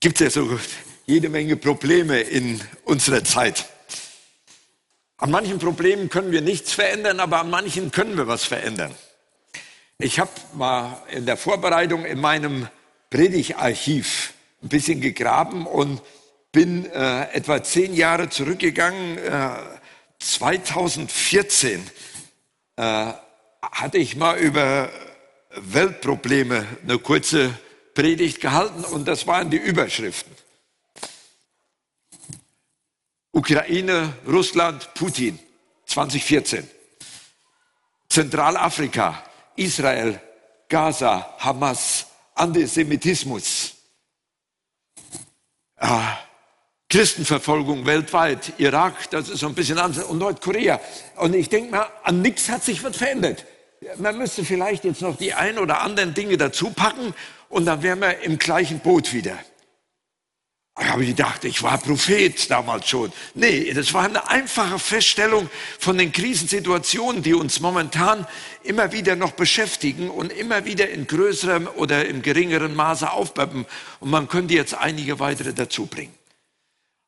gibt 0.00 0.20
es 0.20 0.34
ja 0.34 0.42
so 0.42 0.58
jede 1.06 1.28
Menge 1.28 1.56
Probleme 1.56 2.20
in 2.20 2.60
unserer 2.84 3.22
Zeit. 3.24 3.66
An 5.18 5.30
manchen 5.30 5.58
Problemen 5.58 6.10
können 6.10 6.32
wir 6.32 6.42
nichts 6.42 6.72
verändern, 6.72 7.20
aber 7.20 7.40
an 7.40 7.50
manchen 7.50 7.90
können 7.90 8.16
wir 8.16 8.26
was 8.26 8.44
verändern. 8.44 8.94
Ich 9.98 10.18
habe 10.20 10.30
mal 10.52 11.02
in 11.10 11.24
der 11.24 11.38
Vorbereitung 11.38 12.04
in 12.04 12.20
meinem 12.20 12.68
Predigtarchiv 13.08 14.34
ein 14.62 14.68
bisschen 14.68 15.00
gegraben 15.00 15.66
und 15.66 16.02
bin 16.52 16.84
äh, 16.86 17.32
etwa 17.32 17.62
zehn 17.62 17.94
Jahre 17.94 18.28
zurückgegangen. 18.28 19.16
Äh, 19.18 19.50
2014 20.18 21.82
äh, 22.76 23.12
hatte 23.62 23.98
ich 23.98 24.16
mal 24.16 24.38
über 24.38 24.90
Weltprobleme 25.54 26.66
eine 26.82 26.98
kurze 26.98 27.54
Predigt 27.96 28.42
gehalten 28.42 28.84
und 28.84 29.08
das 29.08 29.26
waren 29.26 29.48
die 29.48 29.56
Überschriften. 29.56 30.32
Ukraine, 33.32 34.12
Russland, 34.26 34.92
Putin 34.92 35.38
2014. 35.86 36.68
Zentralafrika, 38.08 39.24
Israel, 39.56 40.20
Gaza, 40.68 41.36
Hamas, 41.38 42.06
Antisemitismus, 42.34 43.72
ah, 45.78 46.18
Christenverfolgung 46.90 47.86
weltweit, 47.86 48.52
Irak, 48.58 49.10
das 49.10 49.30
ist 49.30 49.40
so 49.40 49.46
ein 49.46 49.54
bisschen 49.54 49.78
anders, 49.78 50.04
und 50.04 50.18
Nordkorea. 50.18 50.78
Und 51.16 51.34
ich 51.34 51.48
denke 51.48 51.70
mal, 51.70 51.90
an 52.02 52.20
nichts 52.20 52.50
hat 52.50 52.62
sich 52.62 52.84
was 52.84 52.96
verändert. 52.96 53.46
Man 53.96 54.18
müsste 54.18 54.44
vielleicht 54.44 54.84
jetzt 54.84 55.00
noch 55.00 55.16
die 55.16 55.32
ein 55.32 55.58
oder 55.58 55.80
anderen 55.80 56.12
Dinge 56.12 56.36
dazu 56.36 56.70
packen 56.70 57.14
und 57.56 57.64
dann 57.64 57.82
wären 57.82 58.00
wir 58.00 58.20
im 58.20 58.36
gleichen 58.36 58.80
Boot 58.80 59.14
wieder. 59.14 59.38
Ich 60.78 60.88
habe 60.88 61.06
gedacht, 61.06 61.42
ich 61.46 61.62
war 61.62 61.78
Prophet 61.78 62.50
damals 62.50 62.86
schon. 62.86 63.10
Nee, 63.34 63.72
das 63.72 63.94
war 63.94 64.04
eine 64.04 64.28
einfache 64.28 64.78
Feststellung 64.78 65.48
von 65.78 65.96
den 65.96 66.12
Krisensituationen, 66.12 67.22
die 67.22 67.32
uns 67.32 67.60
momentan 67.60 68.26
immer 68.62 68.92
wieder 68.92 69.16
noch 69.16 69.30
beschäftigen 69.30 70.10
und 70.10 70.34
immer 70.34 70.66
wieder 70.66 70.90
in 70.90 71.06
größerem 71.06 71.66
oder 71.76 72.06
im 72.06 72.20
geringeren 72.20 72.74
Maße 72.74 73.10
aufpeppen. 73.10 73.64
Und 74.00 74.10
man 74.10 74.28
könnte 74.28 74.52
jetzt 74.52 74.74
einige 74.74 75.18
weitere 75.18 75.54
dazu 75.54 75.86
bringen. 75.86 76.12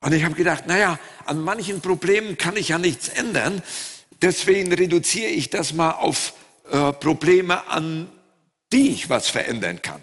Und 0.00 0.14
ich 0.14 0.24
habe 0.24 0.34
gedacht, 0.34 0.66
naja, 0.66 0.98
an 1.26 1.42
manchen 1.42 1.82
Problemen 1.82 2.38
kann 2.38 2.56
ich 2.56 2.68
ja 2.68 2.78
nichts 2.78 3.08
ändern. 3.10 3.62
Deswegen 4.22 4.72
reduziere 4.72 5.28
ich 5.28 5.50
das 5.50 5.74
mal 5.74 5.90
auf 5.90 6.32
äh, 6.70 6.94
Probleme, 6.94 7.68
an 7.68 8.08
die 8.72 8.88
ich 8.88 9.10
was 9.10 9.28
verändern 9.28 9.82
kann. 9.82 10.00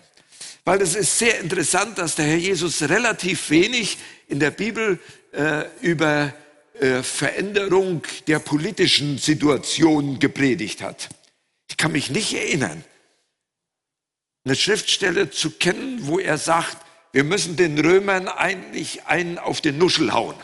Weil 0.65 0.81
es 0.81 0.95
ist 0.95 1.19
sehr 1.19 1.39
interessant, 1.39 1.99
dass 1.99 2.15
der 2.15 2.25
Herr 2.25 2.37
Jesus 2.37 2.81
relativ 2.81 3.51
wenig 3.51 3.97
in 4.27 4.39
der 4.39 4.49
Bibel 4.49 4.99
äh, 5.31 5.65
über 5.81 6.33
äh, 6.79 7.03
Veränderung 7.03 8.01
der 8.27 8.39
politischen 8.39 9.19
Situation 9.19 10.17
gepredigt 10.17 10.81
hat. 10.81 11.09
Ich 11.69 11.77
kann 11.77 11.91
mich 11.91 12.09
nicht 12.09 12.33
erinnern, 12.33 12.83
eine 14.43 14.55
Schriftstelle 14.55 15.29
zu 15.29 15.51
kennen, 15.51 15.99
wo 16.07 16.19
er 16.19 16.39
sagt, 16.39 16.77
wir 17.11 17.23
müssen 17.23 17.55
den 17.55 17.79
Römern 17.79 18.27
eigentlich 18.27 19.05
einen 19.05 19.37
auf 19.37 19.61
den 19.61 19.77
Nuschel 19.77 20.13
hauen. 20.13 20.35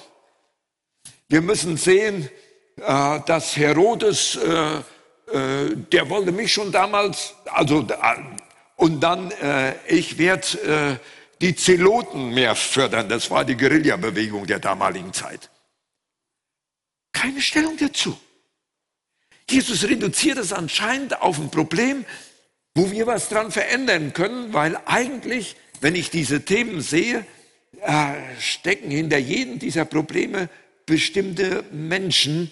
Wir 1.29 1.41
müssen 1.41 1.77
sehen, 1.77 2.29
äh, 2.77 3.19
dass 3.25 3.57
Herodes, 3.57 4.35
äh, 4.35 4.75
äh, 5.35 5.75
der 5.91 6.09
wollte 6.09 6.31
mich 6.31 6.53
schon 6.53 6.71
damals, 6.71 7.33
also 7.45 7.87
und 8.81 8.99
dann, 9.01 9.29
äh, 9.29 9.75
ich 9.85 10.17
werde 10.17 10.97
äh, 10.99 11.05
die 11.39 11.55
Zeloten 11.55 12.33
mehr 12.33 12.55
fördern. 12.55 13.09
Das 13.09 13.29
war 13.29 13.45
die 13.45 13.55
Guerillabewegung 13.55 14.47
der 14.47 14.57
damaligen 14.57 15.13
Zeit. 15.13 15.51
Keine 17.13 17.43
Stellung 17.43 17.77
dazu. 17.77 18.19
Jesus 19.47 19.83
reduziert 19.83 20.39
es 20.39 20.51
anscheinend 20.51 21.21
auf 21.21 21.37
ein 21.37 21.51
Problem, 21.51 22.05
wo 22.73 22.89
wir 22.89 23.05
was 23.05 23.29
dran 23.29 23.51
verändern 23.51 24.13
können, 24.13 24.51
weil 24.51 24.75
eigentlich, 24.85 25.57
wenn 25.79 25.93
ich 25.93 26.09
diese 26.09 26.43
Themen 26.43 26.81
sehe, 26.81 27.23
äh, 27.81 28.15
stecken 28.39 28.89
hinter 28.89 29.19
jedem 29.19 29.59
dieser 29.59 29.85
Probleme 29.85 30.49
bestimmte 30.87 31.63
Menschen, 31.71 32.51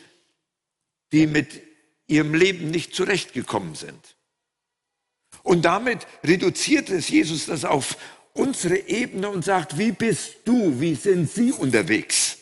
die 1.11 1.25
mit 1.25 1.59
ihrem 2.05 2.35
Leben 2.35 2.69
nicht 2.69 2.93
zurechtgekommen 2.93 3.73
sind. 3.73 4.18
Und 5.49 5.63
damit 5.63 6.05
reduziert 6.23 6.91
es 6.91 7.09
Jesus 7.09 7.47
das 7.47 7.65
auf 7.65 7.97
unsere 8.33 8.87
Ebene 8.87 9.29
und 9.29 9.43
sagt, 9.43 9.79
wie 9.79 9.91
bist 9.91 10.35
du, 10.45 10.79
wie 10.79 10.93
sind 10.93 11.27
Sie 11.27 11.51
unterwegs? 11.51 12.37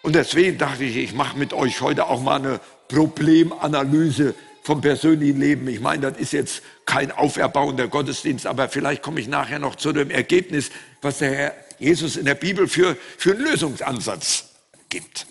Und 0.00 0.14
deswegen 0.14 0.56
dachte 0.56 0.82
ich, 0.82 0.96
ich 0.96 1.12
mache 1.12 1.36
mit 1.36 1.52
euch 1.52 1.82
heute 1.82 2.06
auch 2.06 2.22
mal 2.22 2.36
eine 2.36 2.60
Problemanalyse 2.88 4.34
vom 4.62 4.80
persönlichen 4.80 5.38
Leben. 5.38 5.68
Ich 5.68 5.80
meine, 5.80 6.10
das 6.10 6.18
ist 6.18 6.32
jetzt 6.32 6.62
kein 6.86 7.12
auferbauender 7.12 7.88
Gottesdienst, 7.88 8.46
aber 8.46 8.70
vielleicht 8.70 9.02
komme 9.02 9.20
ich 9.20 9.28
nachher 9.28 9.58
noch 9.58 9.74
zu 9.74 9.92
dem 9.92 10.10
Ergebnis, 10.10 10.70
was 11.02 11.18
der 11.18 11.34
Herr 11.34 11.54
Jesus 11.78 12.16
in 12.16 12.24
der 12.24 12.34
Bibel 12.34 12.66
für, 12.66 12.96
für 13.18 13.32
einen 13.32 13.44
Lösungsansatz 13.44 14.54
gibt. 14.88 15.26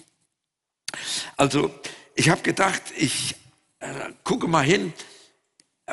Also, 1.35 1.72
ich 2.14 2.30
habe 2.30 2.44
gedacht, 2.44 2.84
ich 2.96 3.34
äh, 3.80 3.88
gucke 4.24 4.47
mal 4.47 4.64
hin, 4.64 4.94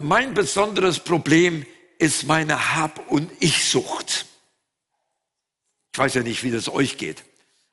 mein 0.00 0.34
besonderes 0.34 1.00
Problem 1.00 1.66
ist 1.98 2.26
meine 2.26 2.76
Hab- 2.76 3.10
und 3.10 3.30
Ich-Sucht. 3.40 4.26
Ich 5.92 5.98
weiß 5.98 6.14
ja 6.14 6.22
nicht, 6.22 6.42
wie 6.44 6.50
das 6.50 6.68
euch 6.68 6.96
geht. 6.96 7.24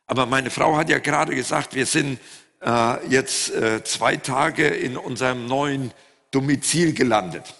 Aber 0.07 0.25
meine 0.25 0.49
Frau 0.49 0.75
hat 0.77 0.89
ja 0.89 0.99
gerade 0.99 1.35
gesagt, 1.35 1.75
wir 1.75 1.85
sind 1.85 2.19
äh, 2.61 3.07
jetzt 3.07 3.51
äh, 3.51 3.83
zwei 3.83 4.17
Tage 4.17 4.67
in 4.67 4.97
unserem 4.97 5.47
neuen 5.47 5.91
Domizil 6.31 6.93
gelandet. 6.93 7.53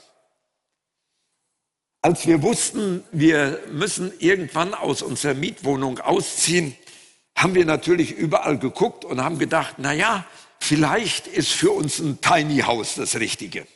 Als 2.01 2.25
wir 2.25 2.41
wussten, 2.41 3.03
wir 3.12 3.62
müssen 3.72 4.13
irgendwann 4.19 4.73
aus 4.73 5.01
unserer 5.01 5.34
Mietwohnung 5.34 6.00
ausziehen, 6.00 6.75
haben 7.35 7.53
wir 7.53 7.66
natürlich 7.66 8.12
überall 8.12 8.57
geguckt 8.57 9.06
und 9.06 9.22
haben 9.22 9.40
gedacht, 9.40 9.75
na 9.78 9.94
ja, 9.94 10.25
vielleicht 10.59 11.28
ist 11.28 11.51
für 11.51 11.72
uns 11.72 12.00
ein 12.00 12.19
Tiny 12.22 12.59
House 12.59 12.96
das 12.96 13.19
Richtige. 13.19 13.67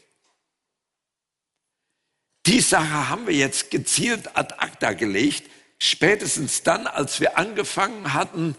Die 2.48 2.60
Sache 2.60 3.10
haben 3.10 3.28
wir 3.28 3.36
jetzt 3.36 3.70
gezielt 3.70 4.36
ad 4.36 4.56
acta 4.58 4.94
gelegt, 4.94 5.44
spätestens 5.78 6.64
dann, 6.64 6.88
als 6.88 7.20
wir 7.20 7.38
angefangen 7.38 8.14
hatten, 8.14 8.56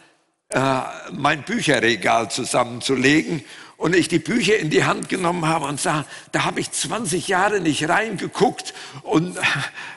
äh, 0.51 0.81
mein 1.11 1.43
Bücherregal 1.43 2.31
zusammenzulegen 2.31 3.45
und 3.77 3.97
ich 3.97 4.07
die 4.07 4.21
Bücher 4.21 4.57
in 4.57 4.71
die 4.71 4.85
Hand 4.85 5.09
genommen 5.09 5.47
habe 5.47 5.67
und 5.67 5.81
sah, 5.81 6.05
da 6.31 6.45
habe 6.45 6.61
ich 6.61 6.71
20 6.71 7.27
Jahre 7.27 7.61
nicht 7.61 7.89
reingeguckt 7.89 8.73
und 9.03 9.37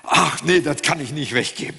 ach 0.04 0.42
nee, 0.44 0.62
das 0.62 0.82
kann 0.82 1.00
ich 1.00 1.12
nicht 1.12 1.36
weggeben. 1.36 1.78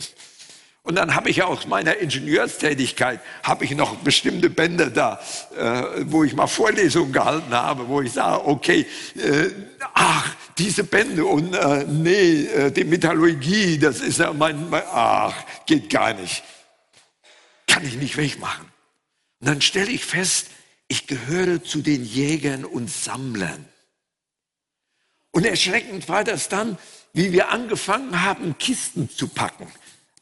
Und 0.87 0.95
dann 0.95 1.17
habe 1.17 1.31
ich 1.31 1.43
aus 1.43 1.67
meiner 1.67 1.97
Ingenieurstätigkeit, 1.97 3.19
habe 3.43 3.65
ich 3.65 3.73
noch 3.73 3.97
bestimmte 3.97 4.49
Bände 4.49 4.93
da, 4.93 5.21
äh, 5.59 6.05
wo 6.07 6.23
ich 6.23 6.33
mal 6.33 6.47
Vorlesungen 6.47 7.13
gehalten 7.13 7.53
habe, 7.53 7.89
wo 7.89 8.03
ich 8.03 8.13
sage, 8.13 8.47
okay, 8.47 8.87
äh, 9.17 9.51
ach, 9.95 10.37
diese 10.57 10.85
Bände 10.85 11.25
und 11.25 11.55
äh, 11.55 11.85
nee, 11.89 12.45
äh, 12.45 12.71
die 12.71 12.85
Metallurgie, 12.85 13.79
das 13.81 13.99
ist 13.99 14.21
ja 14.21 14.33
mein, 14.33 14.71
mein, 14.71 14.85
ach, 14.93 15.35
geht 15.67 15.91
gar 15.91 16.15
nicht. 16.15 16.45
Kann 17.67 17.85
ich 17.85 17.97
nicht 17.97 18.17
wegmachen. 18.17 18.67
Und 19.41 19.49
dann 19.49 19.63
stelle 19.63 19.91
ich 19.91 20.05
fest, 20.05 20.51
ich 20.87 21.09
gehöre 21.09 21.65
zu 21.65 21.83
den 21.83 22.05
Jägern 22.05 22.65
und 22.65 22.89
Sammlern. 22.89 23.65
Und 25.33 25.47
erschreckend 25.47 26.09
war 26.09 26.23
das 26.23 26.49
dann, 26.49 26.79
wie 27.13 27.33
wir 27.33 27.49
angefangen 27.49 28.23
haben, 28.23 28.57
Kisten 28.57 29.11
zu 29.11 29.27
packen. 29.27 29.67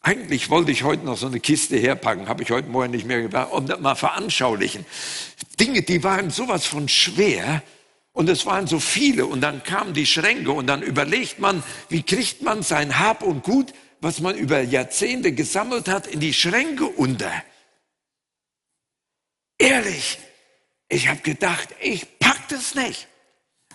Eigentlich 0.07 0.51
wollte 0.51 0.71
ich 0.71 0.83
heute 0.83 1.07
noch 1.07 1.17
so 1.17 1.29
eine 1.29 1.41
Kiste 1.41 1.79
herpacken, 1.79 2.29
habe 2.29 2.43
ich 2.43 2.51
heute 2.51 2.69
Morgen 2.69 2.91
nicht 2.91 3.07
mehr 3.07 3.23
gemacht, 3.23 3.51
um 3.53 3.67
das 3.67 3.81
mal 3.81 3.95
veranschaulichen. 3.95 4.85
Dinge, 5.59 5.81
die 5.81 6.05
waren 6.05 6.29
sowas 6.29 6.67
von 6.67 6.91
schwer 6.91 7.63
und 8.13 8.29
es 8.29 8.45
waren 8.45 8.67
so 8.67 8.81
viele 8.81 9.25
und 9.25 9.41
dann 9.41 9.63
kamen 9.63 9.95
die 9.95 10.05
Schränke 10.05 10.53
und 10.53 10.67
dann 10.67 10.83
überlegt 10.83 11.39
man, 11.39 11.63
wie 11.89 12.03
kriegt 12.03 12.43
man 12.43 12.63
sein 12.63 12.99
Hab 12.99 13.23
und 13.23 13.45
Gut, 13.45 13.73
was 14.03 14.21
man 14.21 14.37
über 14.37 14.61
Jahrzehnte 14.61 15.33
gesammelt 15.33 15.89
hat, 15.89 16.07
in 16.07 16.21
die 16.21 16.35
Schränke 16.35 16.85
unter. 16.85 17.33
Ehrlich, 19.57 20.19
ich 20.91 21.09
habe 21.09 21.21
gedacht, 21.21 21.71
ich 21.81 22.19
pack 22.19 22.47
das 22.51 22.75
nicht. 22.75 23.09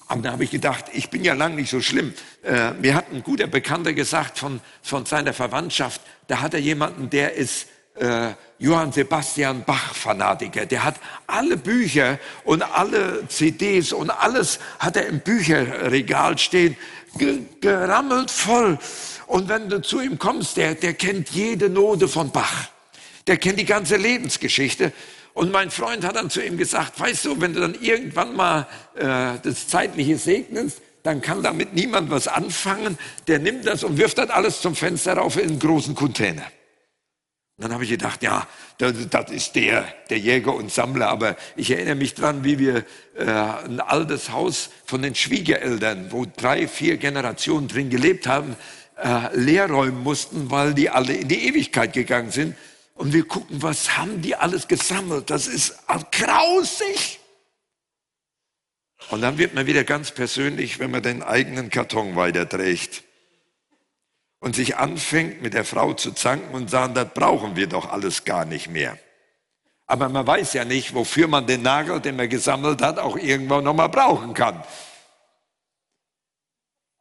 Aber 0.08 0.22
da 0.22 0.32
habe 0.32 0.44
ich 0.44 0.52
gedacht, 0.52 0.86
ich 0.94 1.10
bin 1.10 1.24
ja 1.24 1.34
lang 1.34 1.56
nicht 1.56 1.70
so 1.70 1.82
schlimm. 1.82 2.14
Äh, 2.44 2.74
mir 2.74 2.96
hat 2.96 3.12
ein 3.12 3.24
guter 3.24 3.46
Bekannter 3.48 3.94
gesagt 3.94 4.40
von, 4.40 4.60
von 4.82 5.06
seiner 5.06 5.34
Verwandtschaft, 5.34 6.02
da 6.30 6.42
hat 6.42 6.54
er 6.54 6.60
jemanden, 6.60 7.10
der 7.10 7.34
ist 7.34 7.68
äh, 7.96 8.30
Johann 8.60 8.92
Sebastian 8.92 9.64
Bach-Fanatiker. 9.66 10.68
Der 10.68 10.84
hat 10.84 10.96
alle 11.26 11.58
Bücher 11.58 12.20
und 12.44 12.62
alle 12.62 13.28
CDs 13.28 13.92
und 13.92 14.12
alles 14.12 14.60
hat 14.78 14.96
er 14.96 15.08
im 15.08 15.22
Bücherregal 15.22 16.38
stehen, 16.38 16.78
gerammelt 17.62 18.30
voll. 18.30 18.78
Und 19.26 19.50
wenn 19.50 19.70
du 19.70 19.82
zu 19.82 20.02
ihm 20.02 20.20
kommst, 20.20 20.58
der, 20.58 20.76
der 20.76 20.94
kennt 20.94 21.30
jede 21.32 21.68
Note 21.68 22.08
von 22.08 22.32
Bach. 22.32 22.70
Der 23.26 23.38
kennt 23.38 23.60
die 23.60 23.66
ganze 23.66 23.98
Lebensgeschichte. 23.98 24.94
Und 25.34 25.52
mein 25.52 25.72
Freund 25.72 26.06
hat 26.06 26.16
dann 26.16 26.30
zu 26.30 26.46
ihm 26.46 26.58
gesagt, 26.58 27.00
weißt 27.00 27.26
du, 27.26 27.42
wenn 27.42 27.54
du 27.54 27.62
dann 27.62 27.74
irgendwann 27.74 28.36
mal 28.36 28.68
äh, 28.96 29.40
das 29.42 29.68
Zeitliche 29.68 30.18
segnest, 30.18 30.82
dann 31.04 31.22
kann 31.22 31.44
damit 31.44 31.74
niemand 31.74 32.10
was 32.10 32.28
anfangen. 32.28 32.98
Der 33.28 33.40
nimmt 33.40 33.66
das 33.66 33.84
und 33.84 33.98
wirft 33.98 34.18
das 34.18 34.30
alles 34.30 34.62
zum 34.62 34.76
Fenster 34.76 35.14
rauf 35.14 35.38
in 35.38 35.50
einen 35.50 35.60
großen 35.60 35.96
Container. 35.96 36.44
Dann 37.60 37.74
habe 37.74 37.84
ich 37.84 37.90
gedacht, 37.90 38.24
ja, 38.24 38.48
das, 38.78 38.94
das, 39.10 39.32
ist 39.32 39.56
der, 39.56 39.86
der 40.10 40.18
Jäger 40.18 40.56
und 40.56 40.72
Sammler. 40.72 41.10
Aber 41.10 41.36
ich 41.58 41.72
erinnere 41.72 41.96
mich 41.96 42.14
dran, 42.14 42.46
wie 42.46 42.58
wir 42.58 42.86
äh, 43.18 43.26
ein 43.26 43.82
altes 43.82 44.32
Haus 44.32 44.70
von 44.86 45.02
den 45.02 45.14
Schwiegereltern, 45.14 46.12
wo 46.12 46.26
drei, 46.26 46.70
vier 46.70 46.96
Generationen 46.96 47.68
drin 47.68 47.90
gelebt 47.90 48.28
haben, 48.28 48.56
äh, 48.96 49.36
leer 49.36 49.68
mussten, 49.68 50.50
weil 50.50 50.74
die 50.74 50.90
alle 50.90 51.14
in 51.14 51.28
die 51.28 51.48
Ewigkeit 51.48 51.92
gegangen 51.92 52.32
sind. 52.32 52.56
Und 52.96 53.12
wir 53.12 53.28
gucken, 53.28 53.62
was 53.62 53.98
haben 53.98 54.22
die 54.22 54.36
alles 54.36 54.68
gesammelt? 54.68 55.30
Das 55.30 55.48
ist 55.48 55.80
grausig. 56.12 57.19
Und 59.10 59.22
dann 59.22 59.38
wird 59.38 59.54
man 59.54 59.66
wieder 59.66 59.84
ganz 59.84 60.12
persönlich, 60.12 60.80
wenn 60.80 60.92
man 60.92 61.02
den 61.02 61.24
eigenen 61.24 61.70
Karton 61.70 62.16
weiterträgt 62.16 63.04
und 64.40 64.56
sich 64.56 64.78
anfängt, 64.78 65.42
mit 65.42 65.54
der 65.54 65.66
Frau 65.66 65.94
zu 65.94 66.12
zanken 66.12 66.54
und 66.54 66.70
sagen, 66.70 66.94
das 66.94 67.14
brauchen 67.14 67.56
wir 67.56 67.68
doch 67.68 67.90
alles 67.92 68.26
gar 68.26 68.46
nicht 68.46 68.70
mehr. 68.70 68.98
Aber 69.88 70.10
man 70.10 70.28
weiß 70.28 70.54
ja 70.54 70.66
nicht, 70.66 70.94
wofür 70.94 71.28
man 71.28 71.48
den 71.48 71.64
Nagel, 71.64 72.00
den 72.00 72.16
man 72.16 72.30
gesammelt 72.30 72.82
hat, 72.82 73.00
auch 73.00 73.18
irgendwann 73.18 73.64
nochmal 73.64 73.90
brauchen 73.90 74.36
kann. 74.36 74.64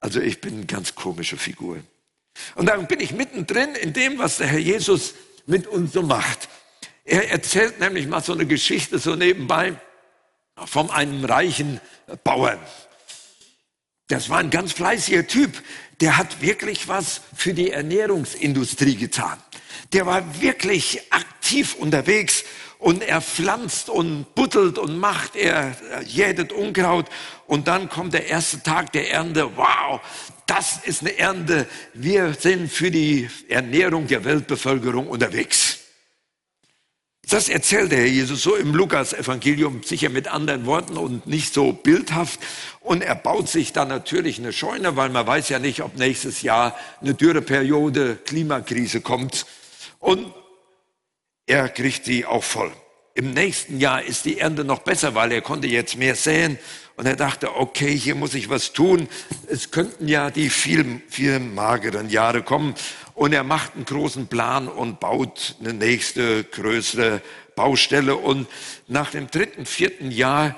Also 0.00 0.20
ich 0.20 0.40
bin 0.40 0.54
eine 0.54 0.66
ganz 0.66 0.94
komische 0.94 1.36
Figur. 1.36 1.82
Und 2.54 2.66
dann 2.66 2.86
bin 2.86 3.00
ich 3.00 3.12
mittendrin 3.12 3.74
in 3.74 3.92
dem, 3.92 4.18
was 4.18 4.38
der 4.38 4.46
Herr 4.46 4.58
Jesus 4.58 5.14
mit 5.46 5.66
uns 5.66 5.92
so 5.92 6.02
macht. 6.02 6.48
Er 7.04 7.30
erzählt 7.30 7.80
nämlich 7.80 8.06
mal 8.06 8.22
so 8.22 8.32
eine 8.32 8.46
Geschichte 8.46 8.98
so 8.98 9.16
nebenbei 9.16 9.76
von 10.66 10.90
einem 10.90 11.24
reichen 11.24 11.80
Bauern. 12.24 12.58
Das 14.08 14.30
war 14.30 14.38
ein 14.38 14.50
ganz 14.50 14.72
fleißiger 14.72 15.26
Typ 15.26 15.62
der 16.00 16.16
hat 16.16 16.40
wirklich 16.40 16.88
was 16.88 17.20
für 17.34 17.54
die 17.54 17.70
Ernährungsindustrie 17.70 18.96
getan. 18.96 19.38
Der 19.92 20.06
war 20.06 20.40
wirklich 20.40 21.00
aktiv 21.10 21.74
unterwegs 21.74 22.44
und 22.78 23.02
er 23.02 23.20
pflanzt 23.20 23.88
und 23.88 24.34
buttelt 24.34 24.78
und 24.78 24.98
macht, 24.98 25.34
er 25.34 25.76
jätet 26.04 26.52
Unkraut 26.52 27.06
und 27.46 27.66
dann 27.66 27.88
kommt 27.88 28.14
der 28.14 28.26
erste 28.26 28.62
Tag 28.62 28.92
der 28.92 29.10
Ernte. 29.10 29.56
Wow, 29.56 30.00
das 30.46 30.78
ist 30.84 31.00
eine 31.00 31.18
Ernte. 31.18 31.66
Wir 31.94 32.34
sind 32.34 32.70
für 32.70 32.90
die 32.90 33.28
Ernährung 33.48 34.06
der 34.06 34.24
Weltbevölkerung 34.24 35.08
unterwegs. 35.08 35.77
Das 37.30 37.50
erzählt 37.50 37.92
der 37.92 37.98
Herr 37.98 38.06
Jesus 38.06 38.42
so 38.42 38.56
im 38.56 38.74
Lukas-Evangelium, 38.74 39.82
sicher 39.82 40.08
mit 40.08 40.28
anderen 40.28 40.64
Worten 40.64 40.96
und 40.96 41.26
nicht 41.26 41.52
so 41.52 41.74
bildhaft. 41.74 42.40
Und 42.80 43.02
er 43.02 43.14
baut 43.14 43.50
sich 43.50 43.74
dann 43.74 43.88
natürlich 43.88 44.38
eine 44.38 44.50
Scheune, 44.50 44.96
weil 44.96 45.10
man 45.10 45.26
weiß 45.26 45.50
ja 45.50 45.58
nicht, 45.58 45.82
ob 45.82 45.98
nächstes 45.98 46.40
Jahr 46.40 46.74
eine 47.02 47.12
Dürreperiode, 47.12 48.16
Klimakrise 48.24 49.02
kommt. 49.02 49.44
Und 49.98 50.32
er 51.44 51.68
kriegt 51.68 52.06
sie 52.06 52.24
auch 52.24 52.44
voll. 52.44 52.72
Im 53.18 53.32
nächsten 53.32 53.80
Jahr 53.80 54.04
ist 54.04 54.26
die 54.26 54.38
Ernte 54.38 54.62
noch 54.62 54.78
besser, 54.78 55.16
weil 55.16 55.32
er 55.32 55.40
konnte 55.40 55.66
jetzt 55.66 55.96
mehr 55.96 56.14
säen. 56.14 56.56
Und 56.94 57.04
er 57.04 57.16
dachte, 57.16 57.56
okay, 57.56 57.92
hier 57.92 58.14
muss 58.14 58.32
ich 58.32 58.48
was 58.48 58.72
tun. 58.72 59.08
Es 59.48 59.72
könnten 59.72 60.06
ja 60.06 60.30
die 60.30 60.48
vielen, 60.48 61.02
vielen 61.08 61.52
mageren 61.52 62.10
Jahre 62.10 62.44
kommen. 62.44 62.76
Und 63.14 63.32
er 63.32 63.42
macht 63.42 63.74
einen 63.74 63.86
großen 63.86 64.28
Plan 64.28 64.68
und 64.68 65.00
baut 65.00 65.56
eine 65.58 65.72
nächste 65.72 66.44
größere 66.44 67.20
Baustelle. 67.56 68.14
Und 68.14 68.46
nach 68.86 69.10
dem 69.10 69.28
dritten, 69.28 69.66
vierten 69.66 70.12
Jahr 70.12 70.54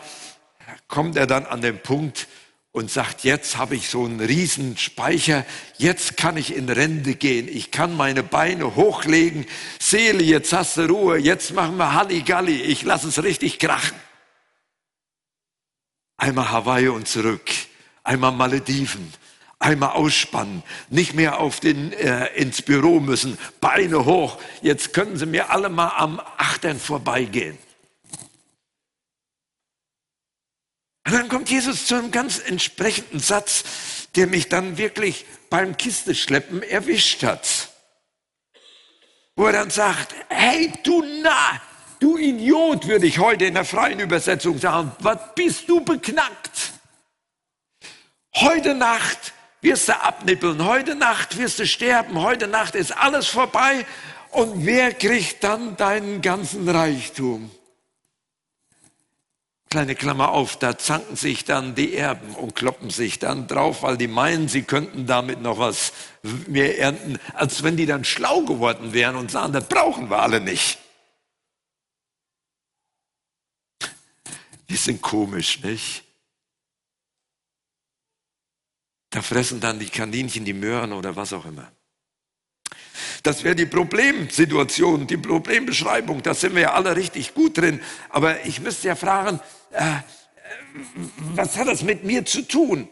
kommt 0.86 1.16
er 1.16 1.26
dann 1.26 1.46
an 1.46 1.62
den 1.62 1.78
Punkt 1.78 2.28
und 2.72 2.90
sagt, 2.90 3.24
jetzt 3.24 3.56
habe 3.56 3.74
ich 3.74 3.88
so 3.88 4.04
einen 4.04 4.20
riesen 4.20 4.76
Speicher, 4.76 5.44
jetzt 5.76 6.16
kann 6.16 6.36
ich 6.36 6.54
in 6.54 6.68
Rente 6.68 7.16
gehen, 7.16 7.48
ich 7.48 7.70
kann 7.70 7.96
meine 7.96 8.22
Beine 8.22 8.76
hochlegen, 8.76 9.46
Seele, 9.80 10.22
jetzt 10.22 10.52
hast 10.52 10.76
du 10.76 10.82
Ruhe, 10.82 11.18
jetzt 11.18 11.52
machen 11.52 11.76
wir 11.78 11.94
Halligalli, 11.94 12.62
ich 12.62 12.82
lasse 12.82 13.08
es 13.08 13.22
richtig 13.22 13.58
krachen. 13.58 13.98
Einmal 16.16 16.50
Hawaii 16.50 16.88
und 16.88 17.08
zurück, 17.08 17.50
einmal 18.04 18.32
Malediven, 18.32 19.12
einmal 19.58 19.90
ausspannen, 19.90 20.62
nicht 20.90 21.14
mehr 21.14 21.40
auf 21.40 21.58
den, 21.58 21.92
äh, 21.92 22.26
ins 22.36 22.62
Büro 22.62 23.00
müssen, 23.00 23.36
Beine 23.60 24.04
hoch. 24.04 24.38
Jetzt 24.62 24.92
können 24.92 25.16
Sie 25.16 25.26
mir 25.26 25.50
alle 25.50 25.70
mal 25.70 25.92
am 25.96 26.20
Achtern 26.36 26.78
vorbeigehen. 26.78 27.58
Und 31.06 31.12
dann 31.12 31.28
kommt 31.28 31.50
Jesus 31.50 31.86
zu 31.86 31.94
einem 31.96 32.10
ganz 32.10 32.38
entsprechenden 32.38 33.20
Satz, 33.20 33.64
der 34.16 34.26
mich 34.26 34.48
dann 34.48 34.76
wirklich 34.76 35.24
beim 35.48 35.76
Kisteschleppen 35.76 36.62
erwischt 36.62 37.22
hat. 37.22 37.68
Wo 39.34 39.46
er 39.46 39.52
dann 39.52 39.70
sagt, 39.70 40.14
hey 40.28 40.72
du 40.84 41.02
Na, 41.22 41.60
du 41.98 42.18
Idiot, 42.18 42.86
würde 42.86 43.06
ich 43.06 43.18
heute 43.18 43.46
in 43.46 43.54
der 43.54 43.64
freien 43.64 44.00
Übersetzung 44.00 44.58
sagen, 44.58 44.92
was 45.00 45.18
bist 45.34 45.68
du 45.68 45.80
beknackt? 45.80 46.72
Heute 48.36 48.74
Nacht 48.74 49.32
wirst 49.60 49.88
du 49.88 50.00
abnippeln, 50.00 50.64
heute 50.64 50.94
Nacht 50.94 51.36
wirst 51.36 51.58
du 51.58 51.66
sterben, 51.66 52.20
heute 52.20 52.46
Nacht 52.46 52.74
ist 52.74 52.96
alles 52.96 53.26
vorbei 53.26 53.84
und 54.30 54.64
wer 54.64 54.92
kriegt 54.94 55.42
dann 55.42 55.76
deinen 55.76 56.22
ganzen 56.22 56.68
Reichtum? 56.68 57.50
Kleine 59.70 59.94
Klammer 59.94 60.30
auf, 60.30 60.58
da 60.58 60.76
zanken 60.76 61.14
sich 61.14 61.44
dann 61.44 61.76
die 61.76 61.94
Erben 61.94 62.34
und 62.34 62.56
kloppen 62.56 62.90
sich 62.90 63.20
dann 63.20 63.46
drauf, 63.46 63.84
weil 63.84 63.96
die 63.96 64.08
meinen, 64.08 64.48
sie 64.48 64.62
könnten 64.62 65.06
damit 65.06 65.40
noch 65.42 65.60
was 65.60 65.92
mehr 66.48 66.80
ernten, 66.80 67.20
als 67.34 67.62
wenn 67.62 67.76
die 67.76 67.86
dann 67.86 68.04
schlau 68.04 68.40
geworden 68.42 68.92
wären 68.92 69.14
und 69.14 69.30
sagen, 69.30 69.52
das 69.52 69.68
brauchen 69.68 70.10
wir 70.10 70.18
alle 70.18 70.40
nicht. 70.40 70.78
Die 74.68 74.76
sind 74.76 75.02
komisch, 75.02 75.62
nicht? 75.62 76.02
Da 79.10 79.22
fressen 79.22 79.60
dann 79.60 79.78
die 79.78 79.88
Kaninchen 79.88 80.44
die 80.44 80.52
Möhren 80.52 80.92
oder 80.92 81.14
was 81.14 81.32
auch 81.32 81.44
immer. 81.44 81.70
Das 83.22 83.44
wäre 83.44 83.54
die 83.54 83.66
Problemsituation, 83.66 85.06
die 85.06 85.16
Problembeschreibung. 85.16 86.22
Da 86.22 86.34
sind 86.34 86.54
wir 86.54 86.62
ja 86.62 86.72
alle 86.72 86.96
richtig 86.96 87.34
gut 87.34 87.58
drin. 87.58 87.80
Aber 88.08 88.44
ich 88.46 88.60
müsste 88.60 88.88
ja 88.88 88.96
fragen, 88.96 89.40
äh, 89.72 90.00
was 91.34 91.56
hat 91.56 91.68
das 91.68 91.82
mit 91.82 92.04
mir 92.04 92.24
zu 92.24 92.42
tun? 92.42 92.88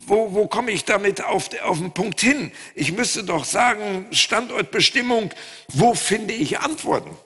Wo, 0.00 0.32
wo 0.32 0.46
komme 0.46 0.70
ich 0.70 0.84
damit 0.84 1.24
auf, 1.24 1.48
auf 1.62 1.78
den 1.78 1.92
Punkt 1.92 2.20
hin? 2.20 2.52
Ich 2.74 2.92
müsste 2.92 3.24
doch 3.24 3.44
sagen, 3.44 4.06
Standortbestimmung, 4.12 5.30
wo 5.68 5.94
finde 5.94 6.34
ich 6.34 6.60
Antworten? 6.60 7.16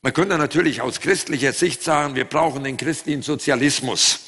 Man 0.00 0.12
könnte 0.12 0.36
natürlich 0.36 0.80
aus 0.80 1.00
christlicher 1.00 1.52
Sicht 1.52 1.82
sagen, 1.84 2.16
wir 2.16 2.24
brauchen 2.24 2.64
den 2.64 2.76
christlichen 2.76 3.22
Sozialismus 3.22 4.20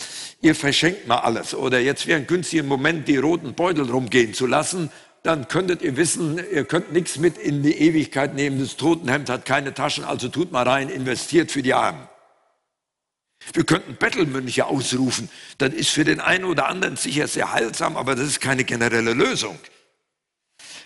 ihr 0.45 0.55
verschenkt 0.55 1.09
mal 1.09 1.19
alles 1.19 1.55
oder 1.55 1.81
jetzt 1.81 2.07
wäre 2.07 2.21
ein 2.21 2.27
günstiger 2.27 2.63
Moment, 2.63 3.09
die 3.09 3.17
roten 3.17 3.55
Beutel 3.55 3.91
rumgehen 3.91 4.35
zu 4.35 4.47
lassen, 4.47 4.91
dann 5.23 5.49
könntet 5.49 5.81
ihr 5.81 5.97
wissen, 5.97 6.39
ihr 6.53 6.65
könnt 6.67 6.93
nichts 6.93 7.19
mit 7.19 7.39
in 7.39 7.63
die 7.63 7.73
Ewigkeit 7.73 8.35
nehmen. 8.35 8.61
Das 8.61 8.77
Totenhemd 8.77 9.31
hat 9.31 9.47
keine 9.47 9.73
Taschen, 9.73 10.05
also 10.05 10.29
tut 10.29 10.53
mal 10.53 10.69
rein, 10.69 10.91
investiert 10.91 11.51
für 11.51 11.63
die 11.63 11.73
Armen. 11.73 12.07
Wir 13.53 13.65
könnten 13.65 13.97
Bettelmönche 13.97 14.67
ausrufen. 14.67 15.29
Das 15.59 15.73
ist 15.75 15.91
für 15.91 16.05
den 16.05 16.21
einen 16.21 16.45
oder 16.45 16.69
anderen 16.69 16.97
sicher 16.97 17.29
sehr 17.29 17.53
heilsam, 17.53 17.97
aber 17.97 18.15
das 18.15 18.27
ist 18.27 18.41
keine 18.41 18.65
generelle 18.65 19.13
Lösung. 19.13 19.59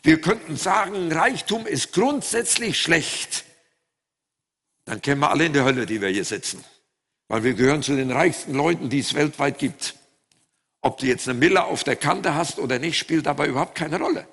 Wir 0.03 0.21
könnten 0.21 0.57
sagen, 0.57 1.12
Reichtum 1.12 1.67
ist 1.67 1.93
grundsätzlich 1.93 2.81
schlecht. 2.81 3.45
Dann 4.85 5.03
kämen 5.03 5.21
wir 5.21 5.31
alle 5.31 5.47
in 5.47 5.53
die 5.53 5.61
Hölle, 5.61 5.87
die 5.87 6.00
wir 6.00 6.09
hier 6.09 6.25
sitzen. 6.25 6.65
Weil 7.29 7.45
wir 7.45 7.55
gehören 7.55 7.83
zu 7.83 7.95
den 7.95 8.11
reichsten 8.11 8.55
Leuten, 8.55 8.88
die 8.88 9.00
es 9.00 9.15
weltweit 9.15 9.59
gibt. 9.59 9.95
Ob 10.81 10.99
du 10.99 11.07
jetzt 11.07 11.29
eine 11.29 11.38
Miller 11.38 11.67
auf 11.67 11.85
der 11.85 11.97
Kante 11.97 12.35
hast 12.35 12.59
oder 12.59 12.79
nicht, 12.79 12.99
spielt 12.99 13.27
dabei 13.27 13.49
überhaupt 13.49 13.75
keine 13.75 13.99
Rolle. 13.99 14.27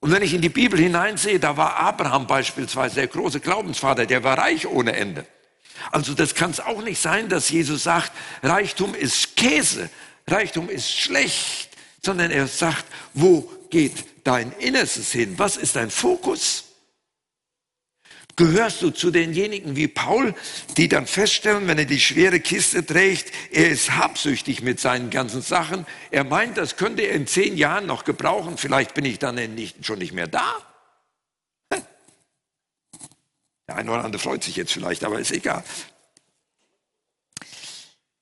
Und 0.00 0.12
wenn 0.12 0.22
ich 0.22 0.34
in 0.34 0.42
die 0.42 0.48
Bibel 0.48 0.78
hineinsehe, 0.78 1.38
da 1.38 1.56
war 1.56 1.76
Abraham 1.76 2.26
beispielsweise 2.26 2.96
der 2.96 3.08
große 3.08 3.40
Glaubensvater, 3.40 4.06
der 4.06 4.24
war 4.24 4.38
reich 4.38 4.66
ohne 4.66 4.96
Ende. 4.96 5.26
Also 5.90 6.14
das 6.14 6.34
kann 6.34 6.50
es 6.50 6.60
auch 6.60 6.82
nicht 6.82 7.00
sein, 7.00 7.28
dass 7.28 7.50
Jesus 7.50 7.84
sagt, 7.84 8.12
Reichtum 8.42 8.94
ist 8.94 9.36
Käse, 9.36 9.90
Reichtum 10.26 10.68
ist 10.68 10.90
schlecht, 10.90 11.70
sondern 12.02 12.30
er 12.30 12.46
sagt, 12.46 12.84
wo 13.14 13.50
geht 13.70 14.04
dein 14.24 14.52
Innerstes 14.52 15.12
hin? 15.12 15.34
Was 15.38 15.56
ist 15.56 15.76
dein 15.76 15.90
Fokus? 15.90 16.64
Gehörst 18.38 18.82
du 18.82 18.90
zu 18.90 19.10
denjenigen 19.10 19.74
wie 19.74 19.88
Paul, 19.88 20.32
die 20.76 20.86
dann 20.86 21.08
feststellen, 21.08 21.66
wenn 21.66 21.76
er 21.76 21.86
die 21.86 21.98
schwere 21.98 22.38
Kiste 22.38 22.86
trägt, 22.86 23.32
er 23.50 23.68
ist 23.68 23.96
habsüchtig 23.96 24.62
mit 24.62 24.78
seinen 24.78 25.10
ganzen 25.10 25.42
Sachen. 25.42 25.86
Er 26.12 26.22
meint, 26.22 26.56
das 26.56 26.76
könnte 26.76 27.02
er 27.02 27.14
in 27.14 27.26
zehn 27.26 27.56
Jahren 27.56 27.86
noch 27.86 28.04
gebrauchen. 28.04 28.56
Vielleicht 28.56 28.94
bin 28.94 29.04
ich 29.06 29.18
dann 29.18 29.34
nicht, 29.56 29.84
schon 29.84 29.98
nicht 29.98 30.12
mehr 30.12 30.28
da. 30.28 30.54
Der 33.68 33.76
eine 33.76 33.90
oder 33.90 34.04
andere 34.04 34.20
freut 34.20 34.42
sich 34.42 34.56
jetzt 34.56 34.72
vielleicht, 34.72 35.04
aber 35.04 35.20
ist 35.20 35.30
egal. 35.30 35.62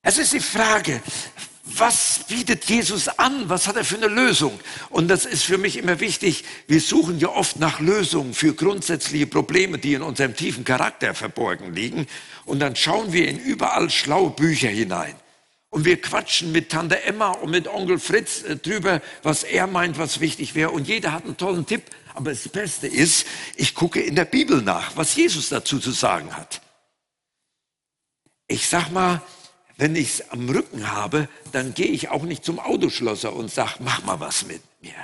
Es 0.02 0.18
ist 0.18 0.32
die 0.32 0.40
Frage, 0.40 1.00
was 1.64 2.24
bietet 2.28 2.64
Jesus 2.66 3.08
an? 3.08 3.48
Was 3.48 3.66
hat 3.66 3.76
er 3.76 3.84
für 3.84 3.96
eine 3.96 4.08
Lösung? 4.08 4.58
Und 4.90 5.08
das 5.08 5.24
ist 5.24 5.44
für 5.44 5.58
mich 5.58 5.76
immer 5.76 6.00
wichtig. 6.00 6.44
Wir 6.66 6.80
suchen 6.80 7.18
ja 7.18 7.28
oft 7.28 7.58
nach 7.58 7.80
Lösungen 7.80 8.34
für 8.34 8.54
grundsätzliche 8.54 9.26
Probleme, 9.26 9.78
die 9.78 9.94
in 9.94 10.02
unserem 10.02 10.36
tiefen 10.36 10.64
Charakter 10.64 11.14
verborgen 11.14 11.74
liegen. 11.74 12.06
Und 12.44 12.60
dann 12.60 12.76
schauen 12.76 13.12
wir 13.12 13.28
in 13.28 13.38
überall 13.38 13.90
schlaue 13.90 14.30
Bücher 14.30 14.68
hinein. 14.68 15.14
Und 15.70 15.84
wir 15.84 16.00
quatschen 16.00 16.52
mit 16.52 16.70
Tante 16.70 17.02
Emma 17.02 17.32
und 17.32 17.50
mit 17.50 17.68
Onkel 17.68 17.98
Fritz 17.98 18.42
äh, 18.42 18.56
drüber, 18.56 19.02
was 19.22 19.42
er 19.42 19.66
meint, 19.66 19.98
was 19.98 20.20
wichtig 20.20 20.54
wäre. 20.54 20.70
Und 20.70 20.86
jeder 20.86 21.12
hat 21.12 21.24
einen 21.24 21.36
tollen 21.36 21.66
Tipp. 21.66 21.82
Aber 22.16 22.30
das 22.30 22.48
Beste 22.48 22.86
ist, 22.86 23.26
ich 23.56 23.74
gucke 23.74 24.00
in 24.00 24.16
der 24.16 24.24
Bibel 24.24 24.62
nach, 24.62 24.96
was 24.96 25.14
Jesus 25.14 25.50
dazu 25.50 25.78
zu 25.78 25.90
sagen 25.90 26.34
hat. 26.34 26.62
Ich 28.48 28.68
sag 28.68 28.90
mal, 28.90 29.20
wenn 29.76 29.94
ich 29.94 30.08
es 30.08 30.30
am 30.30 30.48
Rücken 30.48 30.90
habe, 30.90 31.28
dann 31.52 31.74
gehe 31.74 31.88
ich 31.88 32.08
auch 32.08 32.22
nicht 32.22 32.42
zum 32.42 32.58
Autoschlosser 32.58 33.34
und 33.34 33.50
sage, 33.52 33.74
mach 33.80 34.02
mal 34.04 34.18
was 34.18 34.46
mit 34.46 34.62
mir. 34.80 34.94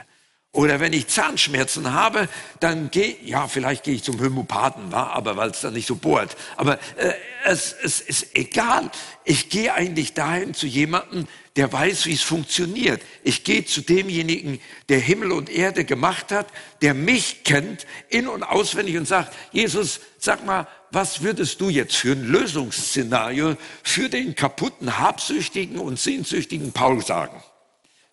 Oder 0.53 0.81
wenn 0.81 0.95
ich 0.95 1.09
Zahnschmerzen 1.09 1.93
habe, 1.93 2.31
dann 2.61 2.91
gehe, 2.91 3.19
ja, 3.23 3.47
vielleicht 3.47 3.85
gehe 3.85 3.95
ich 3.95 4.05
zum 4.05 4.19
Homöopathen, 4.19 4.91
war, 4.91 5.11
aber 5.13 5.37
weil 5.37 5.51
es 5.51 5.61
dann 5.61 5.75
nicht 5.75 5.87
so 5.87 5.97
bohrt. 5.97 6.35
Aber 6.57 6.79
äh, 6.97 7.13
es, 7.45 7.75
es 7.83 8.01
ist 8.01 8.35
egal. 8.37 8.91
Ich 9.25 9.51
gehe 9.51 9.75
eigentlich 9.75 10.15
dahin 10.15 10.55
zu 10.55 10.67
jemandem, 10.67 11.29
der 11.57 11.71
weiß, 11.71 12.07
wie 12.07 12.15
es 12.15 12.23
funktioniert. 12.23 13.03
Ich 13.23 13.45
gehe 13.45 13.65
zu 13.65 13.83
demjenigen, 13.83 14.61
der 14.89 14.99
Himmel 14.99 15.33
und 15.33 15.51
Erde 15.51 15.85
gemacht 15.85 16.33
hat, 16.33 16.47
der 16.81 16.95
mich 16.95 17.45
kennt, 17.45 17.87
in 18.09 18.27
und 18.27 18.43
auswendig 18.43 18.97
und 18.97 19.07
sagt, 19.07 19.35
Jesus, 19.53 20.01
sag 20.19 20.47
mal, 20.47 20.67
was 20.91 21.23
würdest 21.23 21.61
du 21.61 21.69
jetzt 21.69 21.97
für 21.97 22.13
ein 22.13 22.25
Lösungsszenario 22.25 23.57
für 23.83 24.09
den 24.09 24.35
kaputten, 24.35 24.99
habsüchtigen 24.99 25.79
und 25.79 25.99
sehnsüchtigen 25.99 26.73
Paul 26.73 27.05
sagen? 27.05 27.43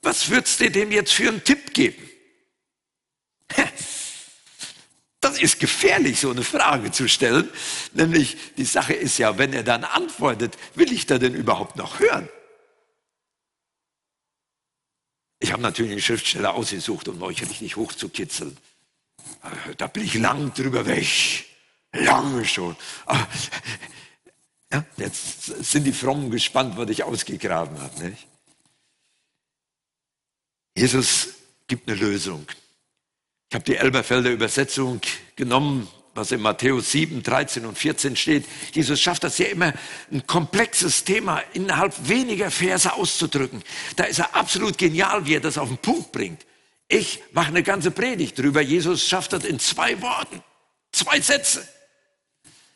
Was 0.02 0.30
würdest 0.30 0.60
du 0.60 0.70
dem 0.70 0.92
jetzt 0.92 1.14
für 1.14 1.30
einen 1.30 1.44
Tipp 1.44 1.74
geben? 1.74 2.10
Das 5.22 5.40
ist 5.40 5.60
gefährlich, 5.60 6.20
so 6.20 6.32
eine 6.32 6.44
Frage 6.44 6.92
zu 6.92 7.10
stellen. 7.10 7.50
Nämlich, 7.94 8.38
die 8.58 8.64
Sache 8.64 8.94
ist 8.94 9.18
ja, 9.18 9.38
wenn 9.38 9.52
er 9.52 9.64
dann 9.64 9.84
antwortet, 9.84 10.58
will 10.76 10.92
ich 10.94 11.06
da 11.06 11.18
denn 11.18 11.36
überhaupt 11.36 11.76
noch 11.76 12.00
hören? 12.00 12.30
Ich 15.40 15.52
habe 15.54 15.62
natürlich 15.62 15.94
einen 15.94 16.02
Schriftsteller 16.02 16.54
ausgesucht, 16.54 17.08
um 17.08 17.22
euch 17.22 17.42
richtig 17.42 17.78
hochzukitzeln. 17.78 18.58
Da 19.78 19.88
bin 19.88 20.04
ich 20.04 20.16
lang 20.16 20.54
drüber 20.54 20.86
weg. 20.86 21.46
Lange 21.94 22.46
schon. 22.46 22.76
Aber, 23.06 23.28
ja, 24.72 24.86
jetzt 24.98 25.46
sind 25.46 25.86
die 25.86 25.94
Frommen 25.94 26.30
gespannt, 26.30 26.78
was 26.78 26.90
ich 26.90 27.04
ausgegraben 27.04 27.80
habe. 27.80 28.10
Nicht? 28.10 28.28
Jesus 30.76 31.30
gibt 31.68 31.90
eine 31.90 31.98
Lösung. 31.98 32.46
Ich 33.50 33.56
habe 33.56 33.66
die 33.66 33.78
Elberfelder 33.78 34.30
Übersetzung 34.30 35.02
genommen, 35.36 35.88
was 36.20 36.32
in 36.32 36.42
Matthäus 36.42 36.92
7, 36.92 37.24
13 37.24 37.66
und 37.66 37.78
14 37.78 38.16
steht. 38.16 38.46
Jesus 38.74 39.00
schafft 39.00 39.24
das 39.24 39.38
ja 39.38 39.48
immer, 39.48 39.74
ein 40.12 40.28
komplexes 40.28 41.06
Thema 41.06 41.42
innerhalb 41.54 41.94
weniger 42.08 42.52
Verse 42.52 42.92
auszudrücken. 42.92 43.64
Da 43.96 44.04
ist 44.04 44.20
er 44.20 44.36
absolut 44.36 44.78
genial, 44.78 45.26
wie 45.26 45.36
er 45.36 45.40
das 45.40 45.58
auf 45.58 45.70
den 45.70 45.78
Punkt 45.78 46.12
bringt. 46.12 46.46
Ich 46.90 47.24
mache 47.32 47.48
eine 47.48 47.64
ganze 47.64 47.92
Predigt 47.92 48.38
drüber. 48.38 48.62
Jesus 48.62 49.08
schafft 49.08 49.34
das 49.34 49.46
in 49.46 49.60
zwei 49.60 50.02
Worten, 50.02 50.44
zwei 50.92 51.22
Sätze. 51.22 51.68